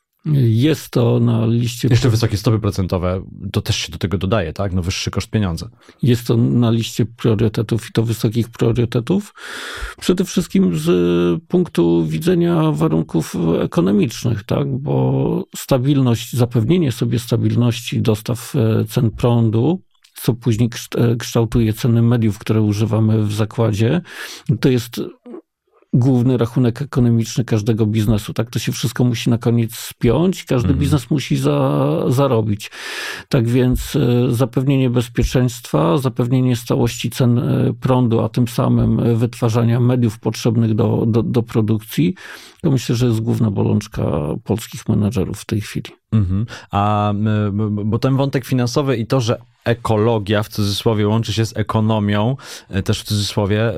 Jest 0.44 0.90
to 0.90 1.20
na 1.20 1.46
liście. 1.46 1.88
Jeszcze 1.88 2.10
wysokie 2.10 2.38
stopy 2.38 2.60
procentowe, 2.60 3.26
to 3.52 3.62
też 3.62 3.76
się 3.76 3.92
do 3.92 3.98
tego 3.98 4.18
dodaje, 4.18 4.54
tak? 4.54 4.74
No 4.74 4.82
wyższy 4.82 5.12
koszt 5.12 5.30
pieniądza. 5.30 5.70
Jest 6.02 6.28
to 6.28 6.38
na 6.38 6.72
liście 6.72 7.06
priorytetów 7.06 7.90
i 7.90 7.92
to 7.92 8.04
wysokich 8.04 8.50
priorytetów. 8.50 9.34
Przede 10.00 10.26
wszystkim 10.26 10.78
z 10.78 11.44
punktu 11.48 12.06
widzenia 12.06 12.72
warunków 12.72 13.36
ekonomicznych, 13.62 14.44
tak? 14.44 14.78
Bo 14.78 15.44
stabilność, 15.56 16.34
zapewnienie 16.34 16.92
sobie 16.92 17.20
stabilności 17.20 18.02
dostaw 18.02 18.56
e, 18.56 18.86
cen 18.86 19.12
prądu 19.12 19.82
co 20.26 20.34
później 20.34 20.70
e, 20.98 21.16
kształtuje 21.16 21.74
ceny 21.74 22.02
mediów, 22.02 22.40
które 22.40 22.62
używamy 22.62 23.24
w 23.24 23.34
zakładzie, 23.34 24.02
to 24.60 24.70
jest 24.70 25.02
główny 25.94 26.38
rachunek 26.38 26.82
ekonomiczny 26.82 27.46
każdego 27.46 27.86
biznesu. 27.86 28.34
Tak 28.34 28.50
to 28.50 28.60
się 28.60 28.72
wszystko 28.72 29.04
musi 29.04 29.30
na 29.30 29.38
koniec 29.38 29.76
spiąć, 29.76 30.46
każdy 30.46 30.68
mhm. 30.68 30.80
biznes 30.80 31.12
musi 31.12 31.38
za, 31.38 32.04
zarobić. 32.08 32.72
Tak 33.30 33.48
więc 33.48 33.96
e, 33.96 34.32
zapewnienie 34.32 34.90
bezpieczeństwa, 34.90 35.98
zapewnienie 35.98 36.56
stałości 36.56 37.10
cen 37.10 37.40
e, 37.40 37.74
prądu, 37.74 38.20
a 38.20 38.30
tym 38.30 38.48
samym 38.48 39.18
wytwarzania 39.18 39.80
mediów 39.80 40.20
potrzebnych 40.20 40.76
do, 40.76 41.06
do, 41.08 41.24
do 41.24 41.44
produkcji, 41.44 42.16
to 42.62 42.72
myślę, 42.72 42.96
że 42.96 43.06
jest 43.06 43.20
główna 43.20 43.52
bolączka 43.52 44.04
polskich 44.44 44.90
menedżerów 44.90 45.40
w 45.40 45.46
tej 45.46 45.62
chwili. 45.62 45.90
Mhm. 46.12 46.46
A 46.72 47.14
bo 47.70 48.00
ten 48.00 48.16
wątek 48.16 48.46
finansowy 48.46 48.98
i 48.98 49.08
to, 49.08 49.22
że 49.22 49.38
ekologia 49.66 50.44
w 50.44 50.50
cudzysłowie 50.50 51.08
łączy 51.08 51.34
się 51.34 51.46
z 51.46 51.58
ekonomią, 51.58 52.38
e, 52.70 52.84
też 52.84 53.02
w 53.02 53.04
cudzysłowie, 53.04 53.62
e, 53.62 53.74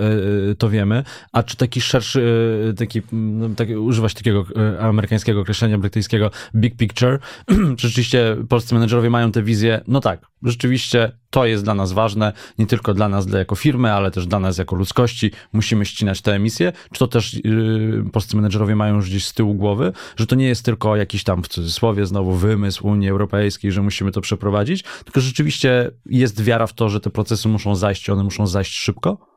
e, 0.52 0.56
to 0.56 0.70
wiemy. 0.70 1.04
A 1.32 1.44
czy 1.44 1.58
taki 1.58 1.82
szerszy, 1.82 2.74
taki, 2.78 3.02
no, 3.12 3.50
taki 3.50 3.76
używać 3.76 4.14
takiego 4.14 4.46
amerykańskiego 4.80 5.42
określenia 5.42 5.78
brytyjskiego 5.78 6.32
big 6.56 6.78
picture, 6.78 7.20
czy 7.78 7.88
rzeczywiście 7.88 8.38
polscy 8.50 8.76
menedżerowie 8.76 9.10
mają 9.10 9.32
tę 9.32 9.44
wizję, 9.44 9.82
no 9.88 10.02
tak, 10.02 10.28
rzeczywiście 10.44 11.12
to 11.30 11.46
jest 11.46 11.64
dla 11.64 11.74
nas 11.74 11.92
ważne, 11.92 12.34
nie 12.58 12.68
tylko 12.68 12.94
dla 12.94 13.10
nas 13.10 13.26
dla 13.26 13.40
jako 13.40 13.56
firmy, 13.56 13.94
ale 13.94 14.12
też 14.12 14.28
dla 14.28 14.40
nas 14.40 14.58
jako 14.58 14.76
ludzkości. 14.76 15.32
Musimy 15.54 15.86
ścinać 15.86 16.22
te 16.22 16.34
emisje. 16.34 16.74
Czy 16.92 17.00
to 17.00 17.08
też 17.08 17.34
yy, 17.34 18.04
polscy 18.12 18.36
menedżerowie 18.36 18.76
mają 18.76 18.96
już 18.96 19.10
gdzieś 19.10 19.26
z 19.26 19.34
tyłu 19.34 19.54
głowy, 19.54 19.94
że 20.18 20.28
to 20.28 20.36
nie 20.36 20.48
jest 20.48 20.66
tylko 20.66 20.96
jakiś 20.96 21.24
tam 21.24 21.44
w 21.44 21.48
cudzysłowie 21.48 22.06
znowu 22.06 22.27
wymysł 22.32 22.88
Unii 22.88 23.10
Europejskiej, 23.10 23.72
że 23.72 23.82
musimy 23.82 24.12
to 24.12 24.22
przeprowadzić, 24.22 24.84
tylko 25.06 25.22
rzeczywiście 25.22 25.92
jest 26.06 26.44
wiara 26.44 26.68
w 26.68 26.74
to, 26.74 26.90
że 26.90 27.00
te 27.00 27.10
procesy 27.10 27.48
muszą 27.48 27.76
zajść, 27.76 28.10
one 28.10 28.24
muszą 28.24 28.48
zajść 28.48 28.74
szybko? 28.74 29.37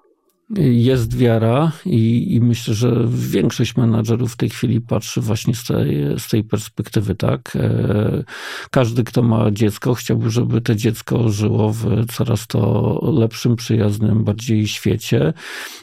Jest 0.58 1.16
wiara 1.16 1.72
i, 1.86 2.34
i, 2.34 2.40
myślę, 2.40 2.74
że 2.74 3.06
większość 3.08 3.76
menadżerów 3.76 4.32
w 4.32 4.36
tej 4.36 4.50
chwili 4.50 4.80
patrzy 4.80 5.20
właśnie 5.20 5.54
z 5.54 5.64
tej, 5.64 6.18
z 6.18 6.28
tej 6.28 6.44
perspektywy, 6.44 7.14
tak? 7.14 7.56
E, 7.56 8.24
każdy, 8.70 9.04
kto 9.04 9.22
ma 9.22 9.50
dziecko, 9.50 9.94
chciałby, 9.94 10.30
żeby 10.30 10.60
to 10.60 10.74
dziecko 10.74 11.28
żyło 11.28 11.72
w 11.72 12.06
coraz 12.12 12.46
to 12.46 13.00
lepszym, 13.18 13.56
przyjaznym 13.56 14.24
bardziej 14.24 14.68
świecie, 14.68 15.32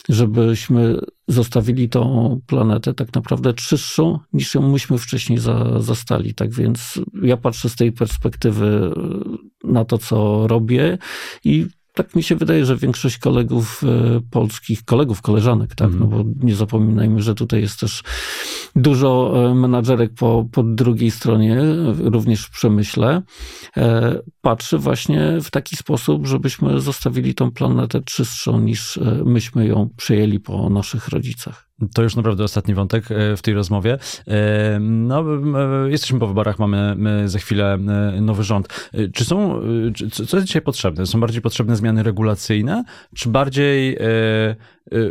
żebyśmy 0.09 0.99
zostawili 1.27 1.89
tą 1.89 2.39
planetę 2.47 2.93
tak 2.93 3.13
naprawdę 3.13 3.53
czystszą, 3.53 4.19
niż 4.33 4.55
ją 4.55 4.71
myśmy 4.71 4.97
wcześniej 4.97 5.39
za, 5.39 5.81
zastali. 5.81 6.33
Tak 6.33 6.53
więc 6.53 6.99
ja 7.23 7.37
patrzę 7.37 7.69
z 7.69 7.75
tej 7.75 7.91
perspektywy 7.91 8.93
na 9.63 9.85
to, 9.85 9.97
co 9.97 10.47
robię 10.47 10.97
i 11.43 11.67
tak 11.97 12.15
mi 12.15 12.23
się 12.23 12.35
wydaje, 12.35 12.65
że 12.65 12.77
większość 12.77 13.17
kolegów 13.17 13.83
e, 13.83 14.21
polskich, 14.31 14.85
kolegów, 14.85 15.21
koleżanek, 15.21 15.75
tak, 15.75 15.87
mm. 15.87 15.99
no 15.99 16.05
bo 16.05 16.23
nie 16.43 16.55
zapominajmy, 16.55 17.21
że 17.21 17.35
tutaj 17.35 17.61
jest 17.61 17.79
też 17.79 18.03
dużo 18.75 19.33
e, 19.35 19.55
menadżerek 19.55 20.13
po, 20.13 20.45
po 20.51 20.63
drugiej 20.63 21.11
stronie, 21.11 21.61
również 21.99 22.45
w 22.45 22.49
przemyśle, 22.49 23.21
e, 23.77 24.19
patrzy 24.41 24.77
właśnie 24.77 25.41
w 25.41 25.51
taki 25.51 25.75
sposób, 25.75 26.27
żebyśmy 26.27 26.79
zostawili 26.81 27.33
tą 27.33 27.51
planetę 27.51 28.01
czystszą 28.01 28.59
niż 28.59 28.99
myśmy 29.25 29.67
ją 29.67 29.89
przyjęli 29.97 30.39
po 30.39 30.69
naszych 30.69 31.07
rodzicach. 31.07 31.66
To 31.93 32.03
już 32.03 32.15
naprawdę 32.15 32.43
ostatni 32.43 32.73
wątek 32.73 33.11
e, 33.11 33.37
w 33.37 33.41
tej 33.41 33.53
rozmowie. 33.53 33.97
E, 34.27 34.79
no, 34.79 35.23
jesteśmy 35.87 36.19
po 36.19 36.27
wyborach, 36.27 36.59
mamy 36.59 36.95
za 37.25 37.39
chwilę 37.39 37.73
e, 37.73 38.21
nowy 38.21 38.43
rząd. 38.43 38.89
Czy 39.13 39.25
są, 39.25 39.61
co 40.27 40.37
jest 40.37 40.47
dzisiaj 40.47 40.61
potrzebne? 40.61 41.05
Są 41.05 41.19
bardziej 41.19 41.41
potrzebne 41.41 41.75
zmiany 41.75 42.03
regulacyjne, 42.03 42.83
czy 43.15 43.29
bardziej 43.29 43.97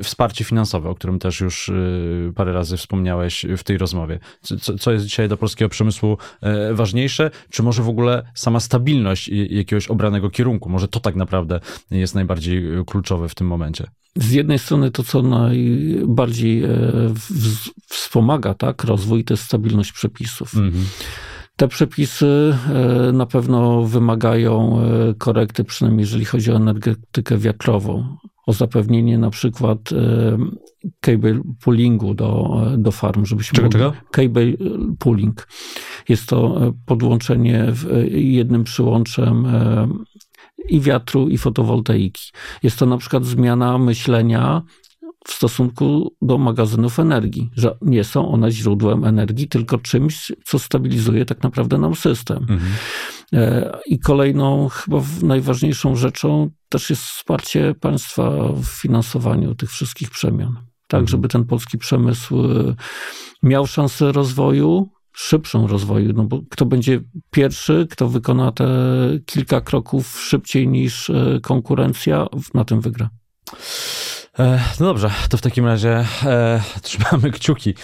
wsparcie 0.03 0.45
finansowe, 0.45 0.89
o 0.89 0.95
którym 0.95 1.19
też 1.19 1.41
już 1.41 1.71
parę 2.35 2.53
razy 2.53 2.77
wspomniałeś 2.77 3.47
w 3.57 3.65
tej 3.65 3.79
rozmowie. 3.79 4.19
Co, 4.81 4.93
jest 4.93 5.05
dzisiaj 5.05 5.29
dla 5.29 5.37
polskiego 5.37 5.69
przemysłu 5.69 6.19
e, 6.41 6.75
ważniejsze? 6.75 7.31
Czy 7.51 7.63
może 7.63 7.83
w 7.83 7.89
ogóle 7.89 8.31
sama 8.35 8.61
stabilność 8.61 9.29
jakiegoś 9.29 9.89
obranego 9.89 10.31
kierunku? 10.31 10.69
Może 10.69 10.89
to 10.89 11.01
tak 11.01 11.17
naprawdę 11.17 11.61
jest 11.91 12.15
najbardziej 12.15 12.65
kluczowe 12.87 13.29
w 13.29 13.35
tym 13.35 13.47
momencie? 13.47 13.87
Z 14.17 14.33
jednej 14.33 14.59
strony 14.59 14.91
to, 14.91 15.03
co 15.03 15.23
najbardziej 15.23 16.65
e, 16.65 16.69
wspomaga 17.87 18.55
tak, 18.55 18.85
rozwój, 18.85 19.25
to 19.25 19.35
jest 19.35 19.45
stabilność 19.45 19.93
przepisów. 19.93 20.55
Mhm. 20.55 20.85
Te 21.57 21.69
przepisy 21.69 22.57
e, 23.09 23.13
na 23.13 23.27
pewno 23.27 23.83
wymagają 23.83 24.81
e, 24.81 25.15
korekty, 25.15 25.65
przynajmniej 25.65 26.03
jeżeli 26.03 26.25
chodzi 26.25 26.53
o 26.53 26.57
energetykę 26.57 27.39
wiatrową, 27.39 28.17
o 28.47 28.53
zapewnienie 28.53 29.19
na 29.19 29.31
przykład 29.31 29.79
cable 31.01 31.41
poolingu 31.65 32.15
do, 32.15 32.61
do 32.79 32.93
farm, 32.93 33.25
żebyśmy 33.25 33.57
czego, 33.57 33.69
czego? 33.69 33.93
Cable 34.11 34.53
pooling. 34.99 35.49
Jest 36.09 36.27
to 36.27 36.61
podłączenie 36.87 37.73
jednym 38.11 38.65
przyłączem 38.65 39.47
i 40.69 40.81
wiatru, 40.81 41.29
i 41.29 41.39
fotowoltaiki. 41.39 42.31
Jest 42.63 42.79
to 42.79 42.87
na 42.87 42.99
przykład 42.99 43.25
zmiana 43.25 43.79
myślenia 43.79 44.63
w 45.27 45.33
stosunku 45.33 46.15
do 46.23 46.39
magazynów 46.39 46.99
energii, 46.99 47.51
że 47.57 47.79
nie 47.83 48.05
są 48.05 48.29
one 48.29 48.51
źródłem 48.51 49.05
energii, 49.05 49.49
tylko 49.49 49.79
czymś, 49.79 50.33
co 50.45 50.59
stabilizuje 50.59 51.25
tak 51.25 51.43
naprawdę 51.43 51.79
nam 51.79 51.95
system. 51.95 52.39
Mhm. 52.39 52.61
E, 53.33 53.79
I 53.87 53.99
kolejną, 53.99 54.69
chyba 54.69 55.03
najważniejszą 55.23 55.97
rzeczą 55.97 56.51
też 56.69 56.91
jest 56.91 57.03
wsparcie 57.03 57.75
państwa 57.81 58.31
w 58.53 58.65
finansowaniu 58.65 59.55
tych 59.55 59.71
wszystkich 59.71 60.11
przemian. 60.11 60.55
Tak, 60.89 61.01
mhm. 61.01 61.09
żeby 61.09 61.29
ten 61.29 61.45
polski 61.45 61.79
przemysł 61.79 62.41
e, 62.41 62.75
miał 63.43 63.67
szansę 63.67 64.13
rozwoju, 64.13 64.89
szybszą 65.17 65.67
rozwoju, 65.67 66.13
no 66.13 66.25
bo 66.25 66.41
kto 66.51 66.67
będzie 66.67 67.01
pierwszy, 67.31 67.87
kto 67.91 68.09
wykona 68.09 68.53
te 68.53 68.67
kilka 69.27 69.61
kroków 69.61 70.21
szybciej 70.21 70.69
niż 70.69 71.11
e, 71.11 71.41
konkurencja, 71.43 72.27
na 72.55 72.65
tym 72.65 72.81
wygra. 72.81 73.11
E, 74.39 74.61
no 74.81 74.87
dobrze, 74.87 75.11
to 75.29 75.37
w 75.37 75.41
takim 75.41 75.67
razie 75.67 76.05
e, 76.25 76.63
trzymamy 76.83 77.31
kciuki. 77.31 77.75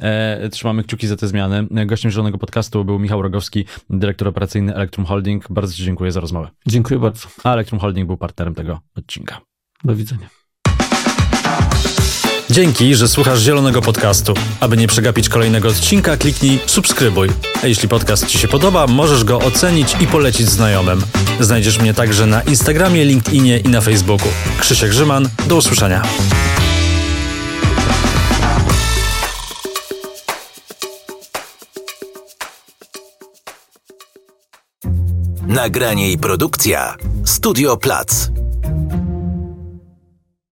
E, 0.00 0.48
trzymamy 0.48 0.84
kciuki 0.84 1.06
za 1.06 1.16
te 1.16 1.28
zmiany. 1.28 1.66
Gościem 1.86 2.10
Zielonego 2.10 2.38
Podcastu 2.38 2.84
był 2.84 2.98
Michał 2.98 3.22
Rogowski, 3.22 3.64
dyrektor 3.90 4.28
operacyjny 4.28 4.74
Electrum 4.74 5.06
Holding. 5.06 5.46
Bardzo 5.50 5.74
Ci 5.74 5.84
dziękuję 5.84 6.12
za 6.12 6.20
rozmowę. 6.20 6.48
Dziękuję 6.66 7.00
bardzo. 7.00 7.28
A 7.44 7.52
Electrum 7.52 7.80
Holding 7.80 8.06
był 8.06 8.16
partnerem 8.16 8.54
tego 8.54 8.80
odcinka. 8.96 9.40
Do 9.84 9.96
widzenia. 9.96 10.28
Dzięki, 12.52 12.94
że 12.94 13.08
słuchasz 13.08 13.40
Zielonego 13.40 13.82
Podcastu. 13.82 14.34
Aby 14.60 14.76
nie 14.76 14.88
przegapić 14.88 15.28
kolejnego 15.28 15.68
odcinka, 15.68 16.16
kliknij 16.16 16.60
subskrybuj. 16.66 17.28
A 17.62 17.66
jeśli 17.66 17.88
podcast 17.88 18.26
Ci 18.26 18.38
się 18.38 18.48
podoba, 18.48 18.86
możesz 18.86 19.24
go 19.24 19.38
ocenić 19.38 19.96
i 20.00 20.06
polecić 20.06 20.48
znajomym. 20.48 21.02
Znajdziesz 21.40 21.78
mnie 21.78 21.94
także 21.94 22.26
na 22.26 22.42
Instagramie, 22.42 23.04
LinkedInie 23.04 23.58
i 23.58 23.68
na 23.68 23.80
Facebooku. 23.80 24.28
Krzysiek 24.58 24.90
Grzyman, 24.90 25.28
do 25.48 25.56
usłyszenia. 25.56 26.02
Nagranie 35.46 36.12
i 36.12 36.18
produkcja 36.18 36.96
Studio 37.24 37.76
Plac. 37.76 38.28